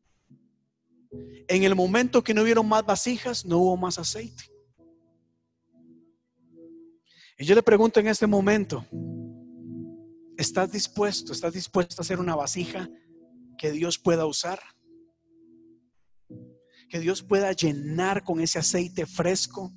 [1.47, 4.43] En el momento que no hubieron más vasijas, no hubo más aceite.
[7.37, 8.85] Y yo le pregunto en este momento,
[10.37, 12.87] ¿estás dispuesto, estás dispuesto a hacer una vasija
[13.57, 14.59] que Dios pueda usar?
[16.87, 19.73] Que Dios pueda llenar con ese aceite fresco,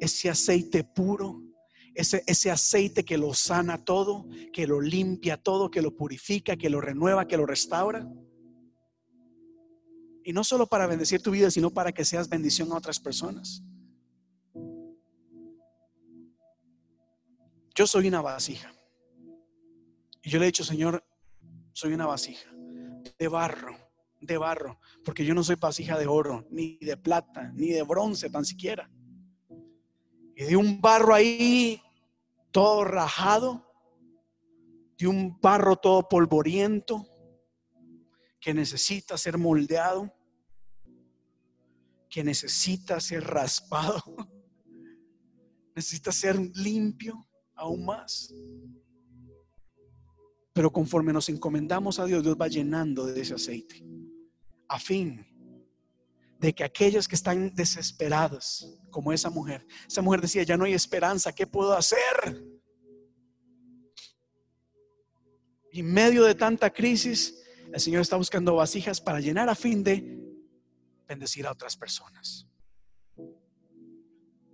[0.00, 1.42] ese aceite puro,
[1.94, 6.70] ese, ese aceite que lo sana todo, que lo limpia todo, que lo purifica, que
[6.70, 8.08] lo renueva, que lo restaura.
[10.28, 13.62] Y no solo para bendecir tu vida, sino para que seas bendición a otras personas.
[17.74, 18.70] Yo soy una vasija.
[20.22, 21.02] Y yo le he dicho, Señor,
[21.72, 22.46] soy una vasija
[23.18, 23.74] de barro,
[24.20, 28.28] de barro, porque yo no soy vasija de oro, ni de plata, ni de bronce
[28.28, 28.90] tan siquiera.
[30.36, 31.80] Y de un barro ahí
[32.50, 33.66] todo rajado,
[34.98, 37.08] de un barro todo polvoriento
[38.38, 40.17] que necesita ser moldeado
[42.08, 44.02] que necesita ser raspado,
[45.74, 48.32] necesita ser limpio aún más.
[50.52, 53.84] Pero conforme nos encomendamos a Dios, Dios va llenando de ese aceite,
[54.68, 55.24] a fin
[56.38, 60.72] de que aquellos que están desesperados, como esa mujer, esa mujer decía, ya no hay
[60.72, 62.44] esperanza, ¿qué puedo hacer?
[65.72, 67.42] Y en medio de tanta crisis,
[67.72, 70.27] el Señor está buscando vasijas para llenar a fin de
[71.08, 72.46] bendecir a otras personas.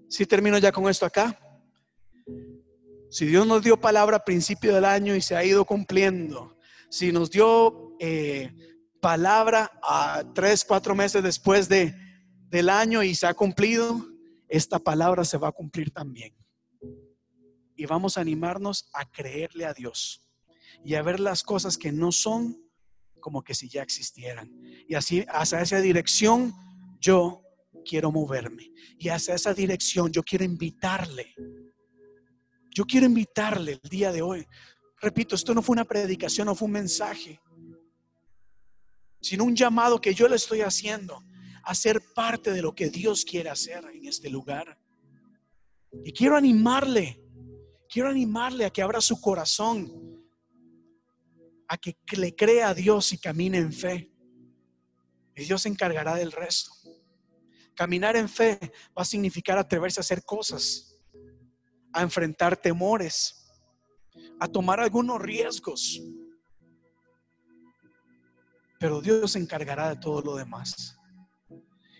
[0.09, 1.39] Si termino ya con esto acá.
[3.11, 6.57] Si Dios nos dio palabra a principio del año y se ha ido cumpliendo,
[6.89, 8.53] si nos dio eh,
[9.01, 11.95] palabra a tres, cuatro meses después de,
[12.49, 14.05] del año y se ha cumplido,
[14.49, 16.35] esta palabra se va a cumplir también.
[17.77, 20.29] Y vamos a animarnos a creerle a Dios
[20.85, 22.64] y a ver las cosas que no son
[23.25, 24.53] como que si ya existieran.
[24.87, 26.53] Y así, hacia esa dirección,
[27.01, 27.41] yo
[27.83, 28.71] quiero moverme.
[28.99, 31.35] Y hacia esa dirección, yo quiero invitarle.
[32.71, 34.47] Yo quiero invitarle el día de hoy.
[35.01, 37.41] Repito, esto no fue una predicación, no fue un mensaje,
[39.23, 41.25] sino un llamado que yo le estoy haciendo
[41.63, 44.79] a ser parte de lo que Dios quiere hacer en este lugar.
[46.05, 47.23] Y quiero animarle,
[47.89, 50.14] quiero animarle a que abra su corazón,
[51.69, 54.11] a que le crea a Dios y camine en fe.
[55.37, 56.71] Y Dios se encargará del resto.
[57.75, 58.59] Caminar en fe
[58.97, 60.97] va a significar atreverse a hacer cosas,
[61.93, 63.51] a enfrentar temores,
[64.39, 66.01] a tomar algunos riesgos.
[68.79, 70.97] Pero Dios se encargará de todo lo demás.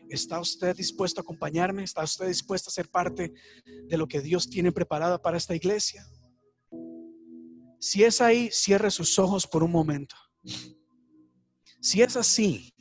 [0.09, 1.83] ¿Está usted dispuesto a acompañarme?
[1.83, 3.33] ¿Está usted dispuesto a ser parte
[3.89, 6.07] de lo que Dios tiene preparado para esta iglesia?
[7.85, 10.17] Si es ahí, cierre sus ojos por un momento.
[11.83, 12.75] Si es así,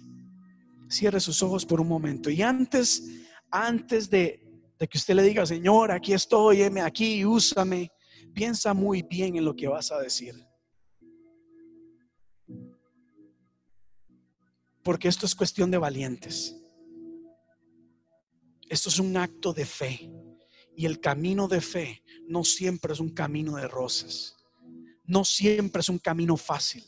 [0.88, 2.30] cierre sus ojos por un momento.
[2.30, 3.03] Y antes,
[3.51, 4.49] antes de,
[4.80, 7.91] de que usted le diga, Señor, aquí estoy, heme aquí, úsame,
[8.34, 10.35] piensa muy bien en lo que vas a decir.
[14.84, 16.55] Porque esto es cuestión de valientes.
[18.69, 20.09] Esto es un acto de fe.
[20.77, 24.38] Y el camino de fe no siempre es un camino de rosas.
[25.05, 26.84] No siempre es un camino fácil.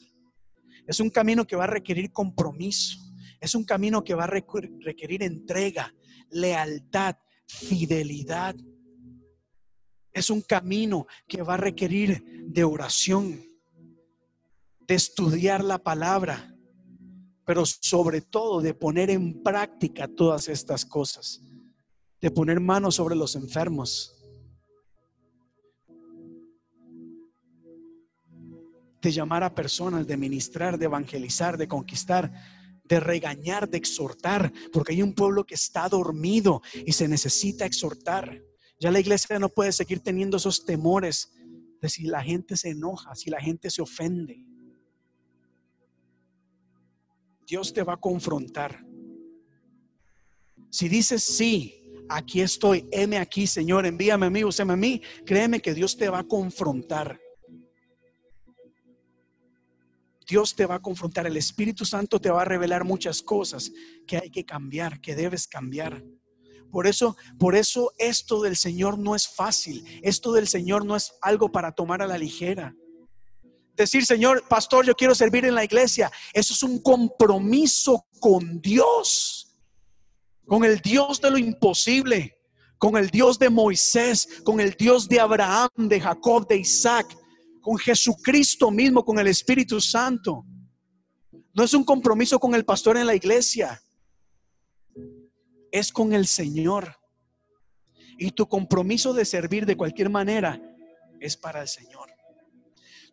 [0.87, 2.99] Es un camino que va a requerir compromiso.
[3.39, 5.93] Es un camino que va a requerir entrega,
[6.29, 7.15] lealtad,
[7.47, 8.55] fidelidad.
[10.13, 13.41] Es un camino que va a requerir de oración,
[14.87, 16.55] de estudiar la palabra,
[17.45, 21.41] pero sobre todo de poner en práctica todas estas cosas
[22.25, 24.14] de poner manos sobre los enfermos,
[29.05, 32.31] de llamar a personas, de ministrar, de evangelizar, de conquistar,
[32.83, 38.41] de regañar, de exhortar, porque hay un pueblo que está dormido y se necesita exhortar.
[38.79, 41.31] Ya la iglesia no puede seguir teniendo esos temores
[41.79, 44.43] de si la gente se enoja, si la gente se ofende.
[47.45, 48.83] Dios te va a confrontar.
[50.71, 55.61] Si dices sí, aquí estoy, heme aquí, Señor, envíame a mí, úsame a mí, créeme
[55.61, 57.19] que Dios te va a confrontar.
[60.27, 63.71] Dios te va a confrontar, el Espíritu Santo te va a revelar muchas cosas
[64.07, 66.03] que hay que cambiar, que debes cambiar.
[66.71, 69.85] Por eso, por eso esto del Señor no es fácil.
[70.03, 72.75] Esto del Señor no es algo para tomar a la ligera.
[73.75, 76.11] Decir, Señor, pastor, yo quiero servir en la iglesia.
[76.33, 79.45] Eso es un compromiso con Dios
[80.45, 82.37] con el Dios de lo imposible,
[82.77, 87.07] con el Dios de Moisés, con el Dios de Abraham, de Jacob, de Isaac,
[87.65, 90.45] con Jesucristo mismo, con el Espíritu Santo.
[91.51, 93.81] No es un compromiso con el pastor en la iglesia,
[95.71, 96.95] es con el Señor.
[98.19, 100.61] Y tu compromiso de servir de cualquier manera
[101.19, 102.11] es para el Señor.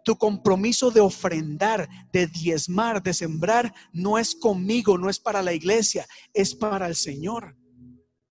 [0.04, 5.54] Tu compromiso de ofrendar, de diezmar, de sembrar, no es conmigo, no es para la
[5.54, 7.56] iglesia, es para el Señor.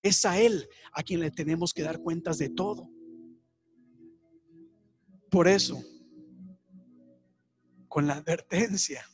[0.04, 2.88] Es a Él a quien le tenemos que dar cuentas de todo.
[5.28, 5.82] Por eso,
[7.92, 9.04] con la advertencia,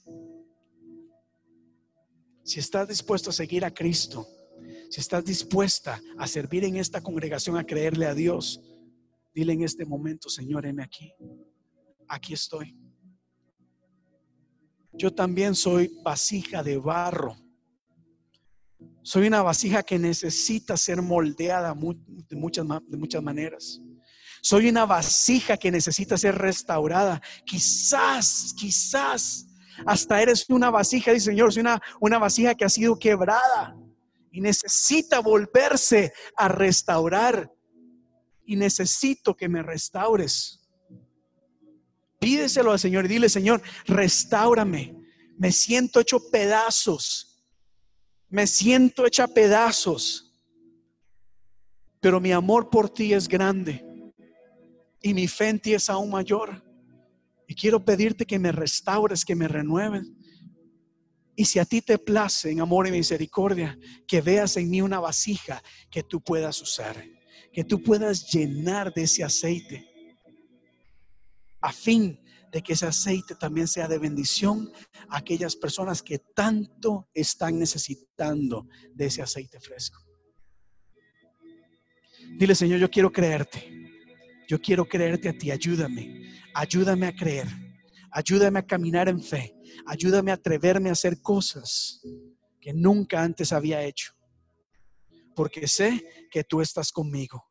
[2.44, 4.24] si estás dispuesto a seguir a Cristo,
[4.88, 8.62] si estás dispuesta a servir en esta congregación, a creerle a Dios,
[9.34, 11.12] dile en este momento, Señor, heme aquí
[12.06, 12.76] aquí estoy.
[14.92, 17.36] Yo también soy vasija de barro.
[19.02, 23.80] Soy una vasija que necesita ser moldeada de muchas, de muchas maneras.
[24.40, 27.20] Soy una vasija que necesita ser restaurada.
[27.44, 29.46] Quizás, quizás,
[29.86, 33.76] hasta eres una vasija, dice Señor, soy una, una vasija que ha sido quebrada
[34.30, 37.52] y necesita volverse a restaurar.
[38.44, 40.66] Y necesito que me restaures.
[42.18, 44.96] Pídeselo al Señor y dile, Señor, restaurame.
[45.36, 47.44] Me siento hecho pedazos.
[48.28, 50.34] Me siento hecha pedazos.
[52.00, 53.87] Pero mi amor por ti es grande.
[55.00, 56.64] Y mi fe en ti es aún mayor.
[57.46, 60.06] Y quiero pedirte que me restaures, que me renueves.
[61.34, 64.98] Y si a ti te place en amor y misericordia, que veas en mí una
[64.98, 67.02] vasija que tú puedas usar,
[67.52, 69.88] que tú puedas llenar de ese aceite
[71.60, 72.20] a fin
[72.50, 74.72] de que ese aceite también sea de bendición
[75.08, 80.02] a aquellas personas que tanto están necesitando de ese aceite fresco.
[82.38, 83.77] Dile, Señor, yo quiero creerte.
[84.48, 85.50] Yo quiero creerte a ti.
[85.50, 86.32] Ayúdame.
[86.54, 87.46] Ayúdame a creer.
[88.10, 89.54] Ayúdame a caminar en fe.
[89.86, 92.00] Ayúdame a atreverme a hacer cosas
[92.58, 94.14] que nunca antes había hecho.
[95.36, 97.44] Porque sé que tú estás conmigo.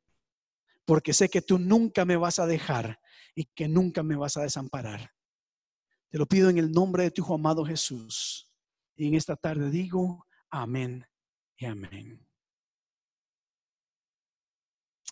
[0.86, 3.00] Porque sé que tú nunca me vas a dejar
[3.36, 5.12] y que nunca me vas a desamparar.
[6.10, 8.52] Te lo pido en el nombre de tu hijo amado Jesús.
[8.96, 11.06] Y en esta tarde digo, amén
[11.58, 12.28] y amén.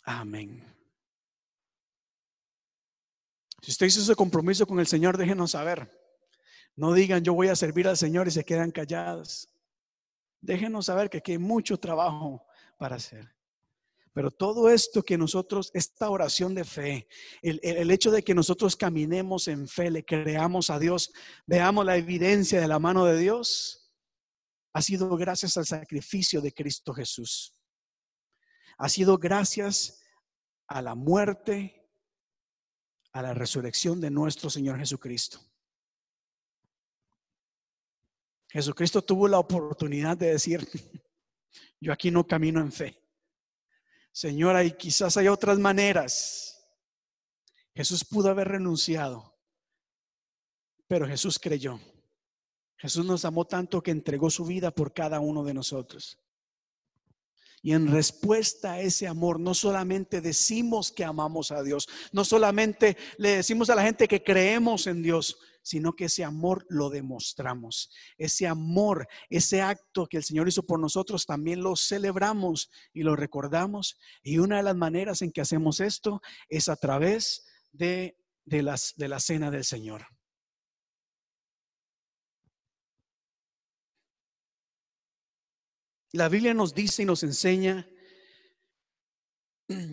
[0.04, 0.75] Amén.
[3.66, 5.92] Si usted hizo ese compromiso con el Señor, déjenos saber.
[6.76, 9.50] No digan yo voy a servir al Señor y se quedan callados.
[10.40, 12.46] Déjenos saber que aquí hay mucho trabajo
[12.78, 13.28] para hacer.
[14.14, 17.08] Pero todo esto que nosotros, esta oración de fe,
[17.42, 21.12] el, el, hecho de que nosotros caminemos en fe, le creamos a Dios,
[21.48, 23.92] veamos la evidencia de la mano de Dios,
[24.74, 27.56] ha sido gracias al sacrificio de Cristo Jesús.
[28.78, 30.04] Ha sido gracias
[30.68, 31.85] a la muerte
[33.16, 35.40] a la resurrección de nuestro Señor Jesucristo.
[38.50, 40.68] Jesucristo tuvo la oportunidad de decir,
[41.80, 43.02] yo aquí no camino en fe.
[44.12, 46.68] Señora, y quizás hay otras maneras.
[47.74, 49.34] Jesús pudo haber renunciado,
[50.86, 51.80] pero Jesús creyó.
[52.76, 56.20] Jesús nos amó tanto que entregó su vida por cada uno de nosotros.
[57.66, 62.96] Y en respuesta a ese amor, no solamente decimos que amamos a Dios, no solamente
[63.18, 67.90] le decimos a la gente que creemos en Dios, sino que ese amor lo demostramos.
[68.20, 73.16] Ese amor, ese acto que el Señor hizo por nosotros, también lo celebramos y lo
[73.16, 73.98] recordamos.
[74.22, 78.94] Y una de las maneras en que hacemos esto es a través de, de, las,
[78.96, 80.06] de la cena del Señor.
[86.16, 87.86] La Biblia nos dice y nos enseña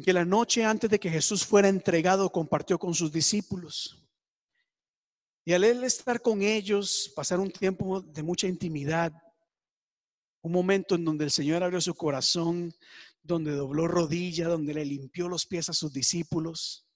[0.05, 4.01] que la noche antes de que Jesús fuera entregado compartió con sus discípulos.
[5.45, 9.13] Y al él estar con ellos, pasar un tiempo de mucha intimidad,
[10.43, 12.73] un momento en donde el Señor abrió su corazón,
[13.21, 16.87] donde dobló rodilla, donde le limpió los pies a sus discípulos.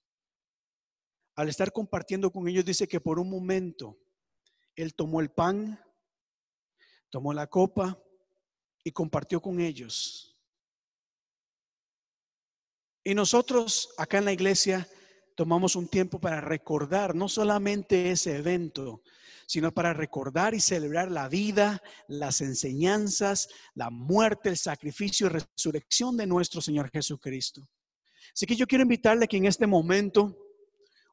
[1.35, 3.97] Al estar compartiendo con ellos, dice que por un momento
[4.73, 5.83] Él tomó el pan,
[7.09, 8.01] tomó la copa
[8.87, 10.33] y compartió con ellos.
[13.03, 14.87] Y nosotros acá en la iglesia
[15.35, 19.03] tomamos un tiempo para recordar no solamente ese evento,
[19.45, 26.15] sino para recordar y celebrar la vida, las enseñanzas, la muerte, el sacrificio y resurrección
[26.15, 27.67] de nuestro Señor Jesucristo.
[28.33, 30.33] Así que yo quiero invitarle que en este momento,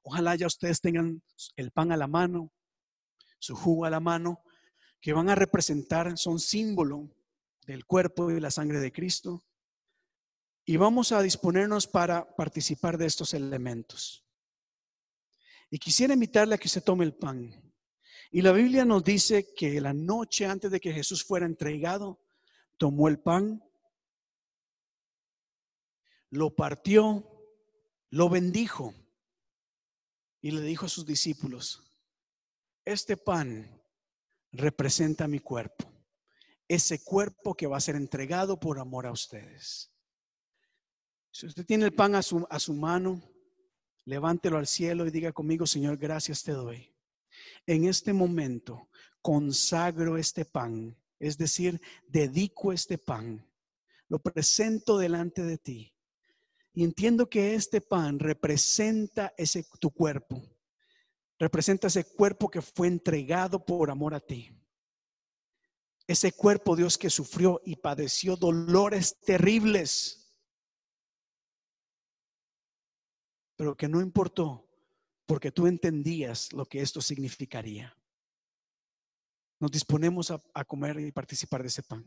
[0.04, 1.20] ojalá ya ustedes tengan
[1.56, 2.52] el pan a la mano,
[3.40, 4.44] su jugo a la mano,
[5.00, 7.10] que van a representar, son símbolo
[7.66, 9.44] del cuerpo y la sangre de Cristo.
[10.64, 14.24] Y vamos a disponernos para participar de estos elementos.
[15.70, 17.72] Y quisiera invitarle a que se tome el pan.
[18.30, 22.20] Y la Biblia nos dice que la noche antes de que Jesús fuera entregado,
[22.78, 23.62] tomó el pan,
[26.30, 27.30] lo partió,
[28.10, 28.94] lo bendijo
[30.40, 31.82] y le dijo a sus discípulos,
[32.84, 33.82] este pan
[34.52, 35.93] representa mi cuerpo
[36.68, 39.90] ese cuerpo que va a ser entregado por amor a ustedes.
[41.30, 43.20] Si usted tiene el pan a su, a su mano,
[44.04, 46.94] levántelo al cielo y diga conmigo, Señor, gracias te doy.
[47.66, 48.88] En este momento
[49.20, 53.50] consagro este pan, es decir, dedico este pan,
[54.08, 55.94] lo presento delante de ti.
[56.72, 60.42] Y entiendo que este pan representa ese tu cuerpo,
[61.38, 64.50] representa ese cuerpo que fue entregado por amor a ti.
[66.06, 70.34] Ese cuerpo, Dios, que sufrió y padeció dolores terribles,
[73.56, 74.68] pero que no importó
[75.26, 77.96] porque tú entendías lo que esto significaría.
[79.60, 82.04] Nos disponemos a, comer y participar de ese pan.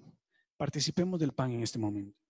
[0.58, 2.27] Participemos del pan en este momento.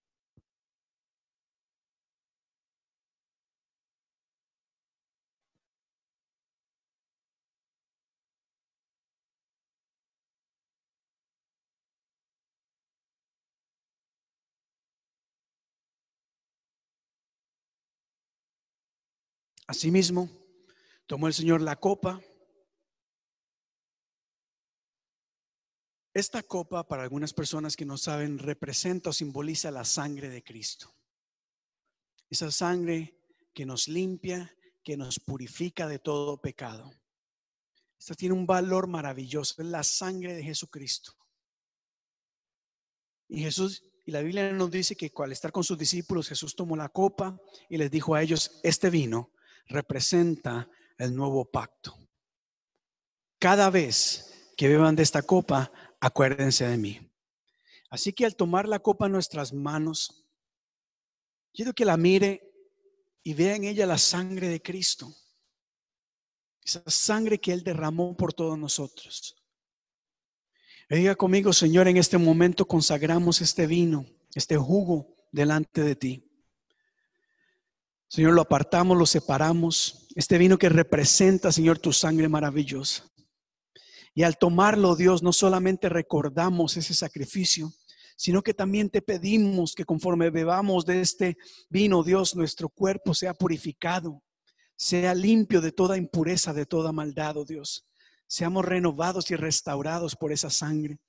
[19.68, 20.30] Asimismo,
[21.06, 22.22] tomó el Señor la copa.
[26.14, 30.96] Esta copa, para algunas personas que no saben, representa o simboliza la sangre de Cristo.
[32.30, 33.20] Esa sangre
[33.54, 36.92] que nos limpia, que nos purifica de todo pecado.
[38.00, 41.14] Esta tiene un valor maravilloso, es la sangre de Jesucristo.
[43.28, 46.78] Y Jesús, y la Biblia nos dice que al estar con sus discípulos, Jesús tomó
[46.78, 47.38] la copa
[47.70, 49.34] y les dijo a ellos, este vino
[49.68, 51.98] representa el nuevo pacto.
[53.40, 57.00] cada vez que beban de esta copa, acuérdense de mí.
[57.90, 60.26] Así que al tomar la copa en nuestras manos,
[61.54, 62.52] quiero que la mire
[63.24, 65.14] y vea en ella la sangre de Cristo.
[66.64, 69.36] Esa sangre que Él derramó por todos nosotros.
[70.90, 76.27] diga conmigo, Señor, en este momento consagramos este vino, este jugo delante de ti.
[78.10, 80.08] Señor, lo apartamos, lo separamos.
[80.16, 83.04] Este vino que representa, Señor, tu sangre maravillosa.
[84.16, 87.72] Y al tomarlo, Dios, no solamente recordamos ese sacrificio,
[88.16, 91.38] sino que también te pedimos que conforme bebamos de este
[91.70, 94.24] vino, Dios, nuestro cuerpo sea purificado,
[94.76, 97.86] sea limpio de toda impureza, de toda maldad, oh Dios.
[98.26, 101.00] Seamos renovados y restaurados por esa sangre.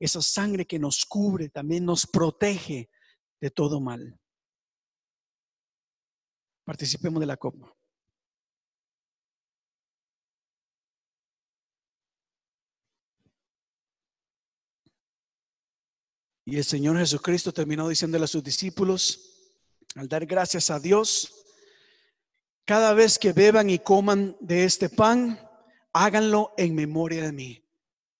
[0.00, 2.88] Esa sangre que nos cubre, también nos protege
[3.40, 4.18] de todo mal.
[6.64, 7.74] Participemos de la copa.
[16.46, 19.30] Y el Señor Jesucristo terminó diciéndole a sus discípulos,
[19.94, 21.32] al dar gracias a Dios,
[22.66, 25.38] cada vez que beban y coman de este pan,
[25.92, 27.64] háganlo en memoria de mí,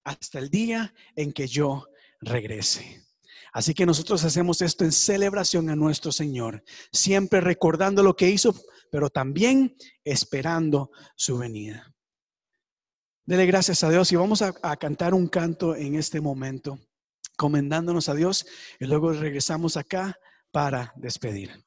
[0.04, 1.88] hasta el día en que yo
[2.20, 3.03] regrese.
[3.54, 8.52] Así que nosotros hacemos esto en celebración a nuestro Señor, siempre recordando lo que hizo,
[8.90, 11.94] pero también esperando su venida.
[13.24, 16.80] Dele gracias a Dios y vamos a, a cantar un canto en este momento
[17.36, 18.44] comendándonos a Dios
[18.80, 20.18] y luego regresamos acá
[20.50, 21.64] para despedir.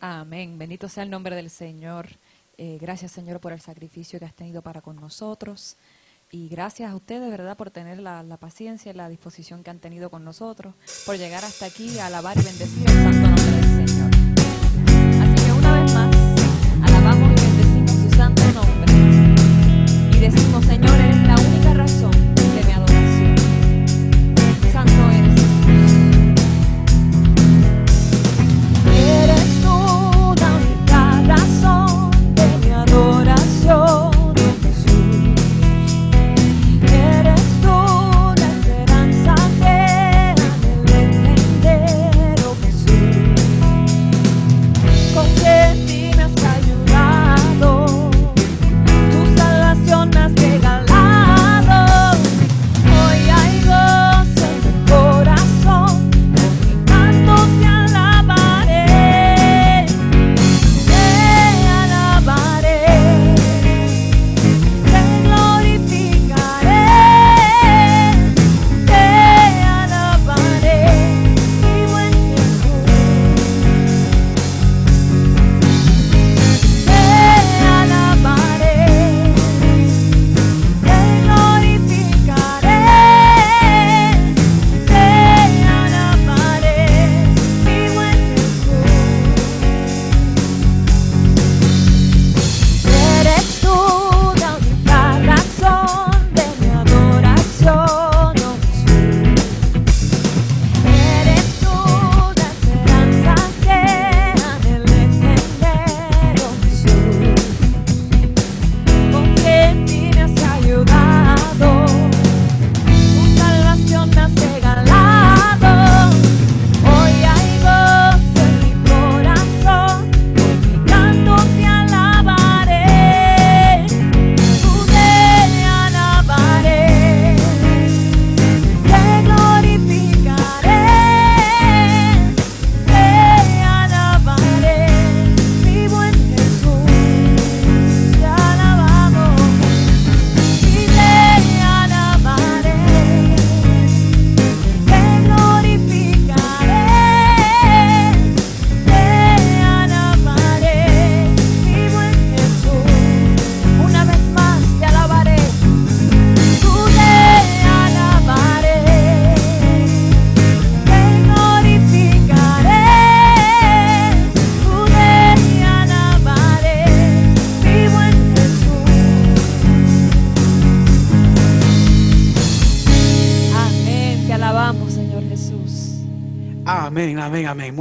[0.00, 0.58] Amén.
[0.58, 2.08] Bendito sea el nombre del Señor.
[2.60, 5.76] Eh, gracias, Señor, por el sacrificio que has tenido para con nosotros.
[6.30, 9.78] Y gracias a ustedes, ¿verdad?, por tener la, la paciencia y la disposición que han
[9.78, 10.74] tenido con nosotros,
[11.06, 14.10] por llegar hasta aquí a alabar y bendecir el santo nombre del Señor.
[15.22, 16.16] Así que una vez más,
[16.82, 18.92] alabamos y bendecimos su santo nombre.
[20.16, 20.57] Y decimos,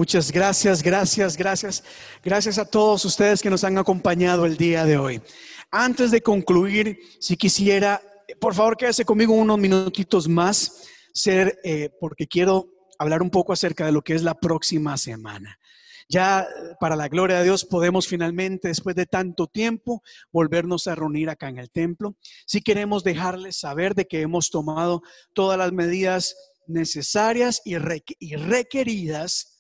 [0.08, 1.84] Muchas gracias, gracias, gracias.
[2.24, 5.22] Gracias a todos ustedes que nos han acompañado el día de hoy.
[5.70, 8.02] Antes de concluir, si quisiera,
[8.40, 13.86] por favor, quédese conmigo unos minutitos más, ser, eh, porque quiero hablar un poco acerca
[13.86, 15.60] de lo que es la próxima semana.
[16.08, 16.48] Ya
[16.80, 21.50] para la gloria de Dios podemos finalmente, después de tanto tiempo, volvernos a reunir acá
[21.50, 22.16] en el templo.
[22.46, 25.02] Si queremos dejarles saber de que hemos tomado
[25.34, 26.34] todas las medidas
[26.66, 27.76] necesarias y
[28.38, 29.57] requeridas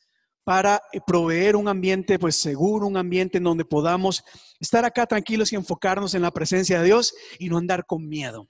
[0.48, 4.24] para eh, proveer un ambiente pues seguro, un ambiente en donde podamos
[4.62, 8.48] estar acá tranquilos y enfocarnos en la presencia de Dios y no andar con miedo.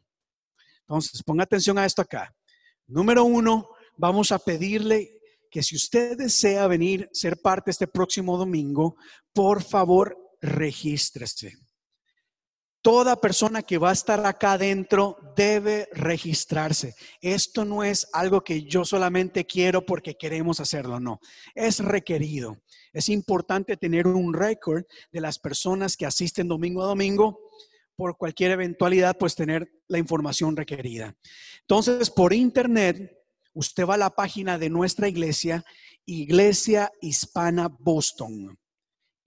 [0.81, 2.31] Entonces, ponga atención a esto acá.
[2.85, 5.09] Número uno, vamos a pedirle
[5.49, 8.95] que si usted desea venir, ser parte este próximo domingo,
[9.33, 11.53] por favor, regístrese.
[12.87, 16.95] Toda persona que va a estar acá adentro debe registrarse.
[17.19, 21.19] Esto no es algo que yo solamente quiero porque queremos hacerlo, no.
[21.53, 22.61] Es requerido.
[22.93, 27.37] Es importante tener un récord de las personas que asisten domingo a domingo
[27.97, 31.13] por cualquier eventualidad, pues tener la información requerida.
[31.59, 33.11] Entonces, por internet,
[33.51, 35.65] usted va a la página de nuestra iglesia,
[36.05, 38.57] Iglesia Hispana Boston.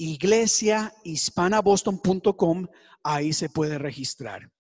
[0.02, 2.66] Iglesiahispanaboston.com,
[3.02, 4.51] ahí se puede registrar.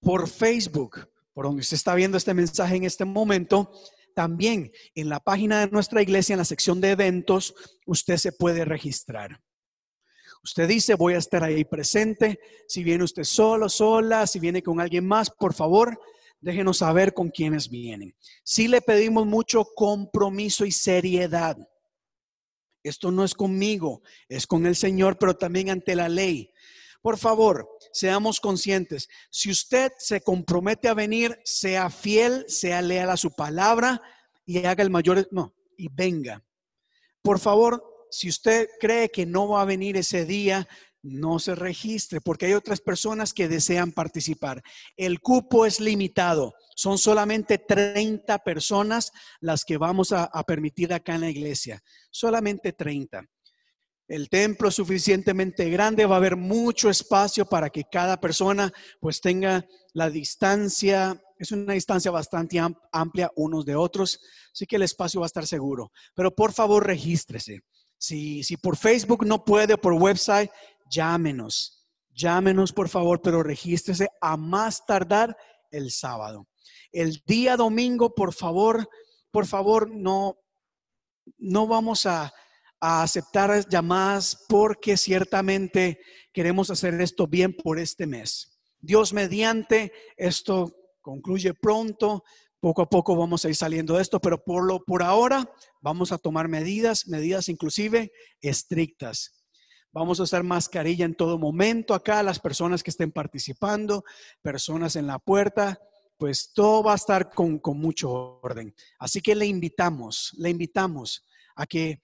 [0.00, 3.70] Por Facebook, por donde usted está viendo este mensaje en este momento,
[4.16, 7.54] también en la página de nuestra iglesia, en la sección de eventos,
[7.86, 9.40] usted se puede registrar.
[10.42, 12.40] Usted dice, voy a estar ahí presente.
[12.66, 15.96] Si viene usted solo, sola, si viene con alguien más, por favor,
[16.40, 18.16] déjenos saber con quiénes vienen.
[18.42, 21.56] Si le pedimos mucho compromiso y seriedad.
[22.82, 26.52] Esto no es conmigo, es con el Señor, pero también ante la ley.
[27.00, 29.08] Por favor, seamos conscientes.
[29.30, 34.02] Si usted se compromete a venir, sea fiel, sea leal a su palabra
[34.44, 36.44] y haga el mayor, no, y venga.
[37.22, 40.66] Por favor, si usted cree que no va a venir ese día,
[41.02, 44.62] no se registre porque hay otras personas que desean participar.
[44.96, 46.54] El cupo es limitado.
[46.74, 51.80] Son solamente 30 personas las que vamos a, permitir acá en la iglesia.
[52.10, 53.24] Solamente 30.
[54.08, 59.20] El templo es suficientemente grande, va a haber mucho espacio para que cada persona pues
[59.20, 62.58] tenga la distancia, es una distancia bastante
[62.90, 64.18] amplia unos de otros,
[64.50, 65.92] así que el espacio va a estar seguro.
[66.14, 67.60] Pero por favor regístrese.
[67.98, 70.50] Si, si por Facebook no puede, por website,
[70.88, 75.36] llámenos, llámenos por favor, pero regístrese a más tardar
[75.70, 76.48] el sábado.
[76.92, 78.88] El día domingo, por favor,
[79.30, 80.38] por favor, no,
[81.38, 82.32] no vamos a,
[82.80, 86.00] a aceptar llamadas porque ciertamente
[86.32, 88.58] queremos hacer esto bien por este mes.
[88.80, 92.22] Dios mediante, esto concluye pronto,
[92.60, 95.50] poco a poco vamos a ir saliendo de esto, pero por, lo, por ahora
[95.80, 99.37] vamos a tomar medidas, medidas inclusive estrictas.
[99.98, 104.04] Vamos a usar mascarilla en todo momento acá, las personas que estén participando,
[104.40, 105.80] personas en la puerta,
[106.16, 108.72] pues todo va a estar con, con mucho orden.
[109.00, 111.26] Así que le invitamos, le invitamos
[111.56, 112.00] a que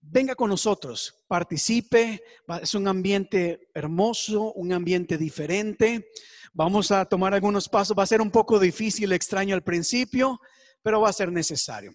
[0.00, 2.20] venga con nosotros, participe,
[2.60, 6.08] es un ambiente hermoso, un ambiente diferente.
[6.52, 10.40] Vamos a tomar algunos pasos, va a ser un poco difícil, extraño al principio,
[10.82, 11.92] pero va a ser necesario.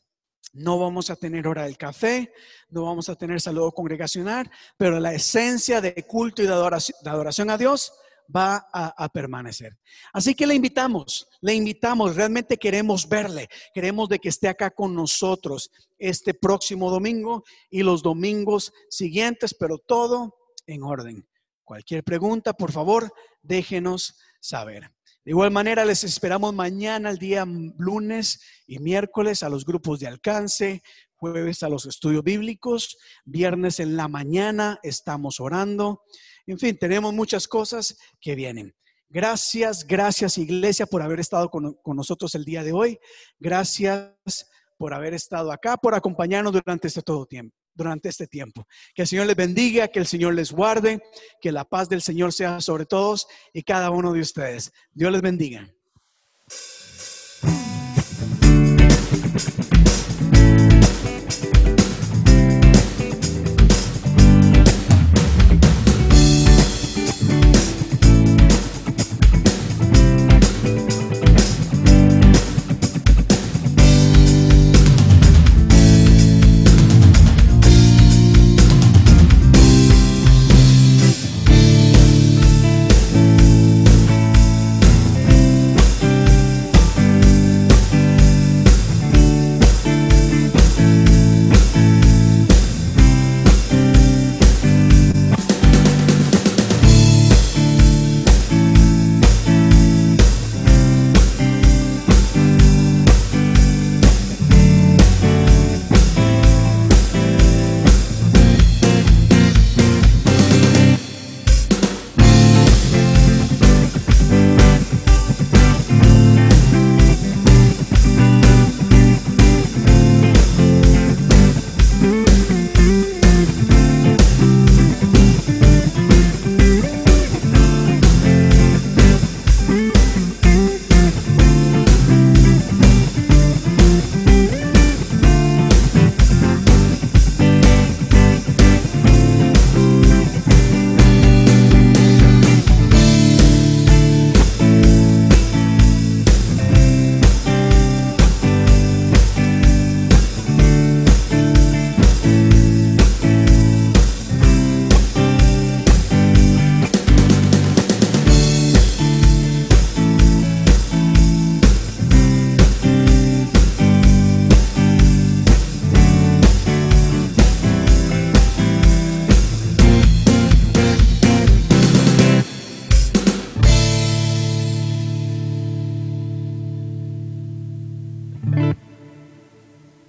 [0.54, 2.34] No vamos a tener hora del café,
[2.70, 7.58] no vamos a tener saludo congregacional, pero la esencia de culto y de adoración, a
[7.58, 7.94] Dios
[8.34, 9.78] va a, permanecer.
[10.14, 14.94] Así que le invitamos, le invitamos, realmente queremos verle, queremos de que esté acá con
[14.94, 20.38] nosotros este próximo domingo y los domingos siguientes, pero todo
[20.68, 21.28] en orden.
[21.64, 24.92] Cualquier pregunta, por favor, déjenos saber.
[25.24, 30.08] De igual manera, les esperamos mañana, el día lunes y miércoles, a los grupos de
[30.08, 30.82] alcance,
[31.16, 36.02] jueves a los estudios bíblicos, viernes en la mañana estamos orando.
[36.48, 38.74] En fin, tenemos muchas cosas que vienen.
[39.10, 42.98] Gracias, gracias Iglesia por haber estado con, con nosotros el día de hoy.
[43.38, 44.50] Gracias
[44.80, 48.68] por haber estado acá, por acompañarnos durante este todo tiempo durante este tiempo.
[48.94, 51.02] Que el Señor les bendiga, que el Señor les guarde,
[51.42, 54.72] que la paz del Señor sea sobre todos y cada uno de ustedes.
[54.92, 55.74] Dios les bendiga.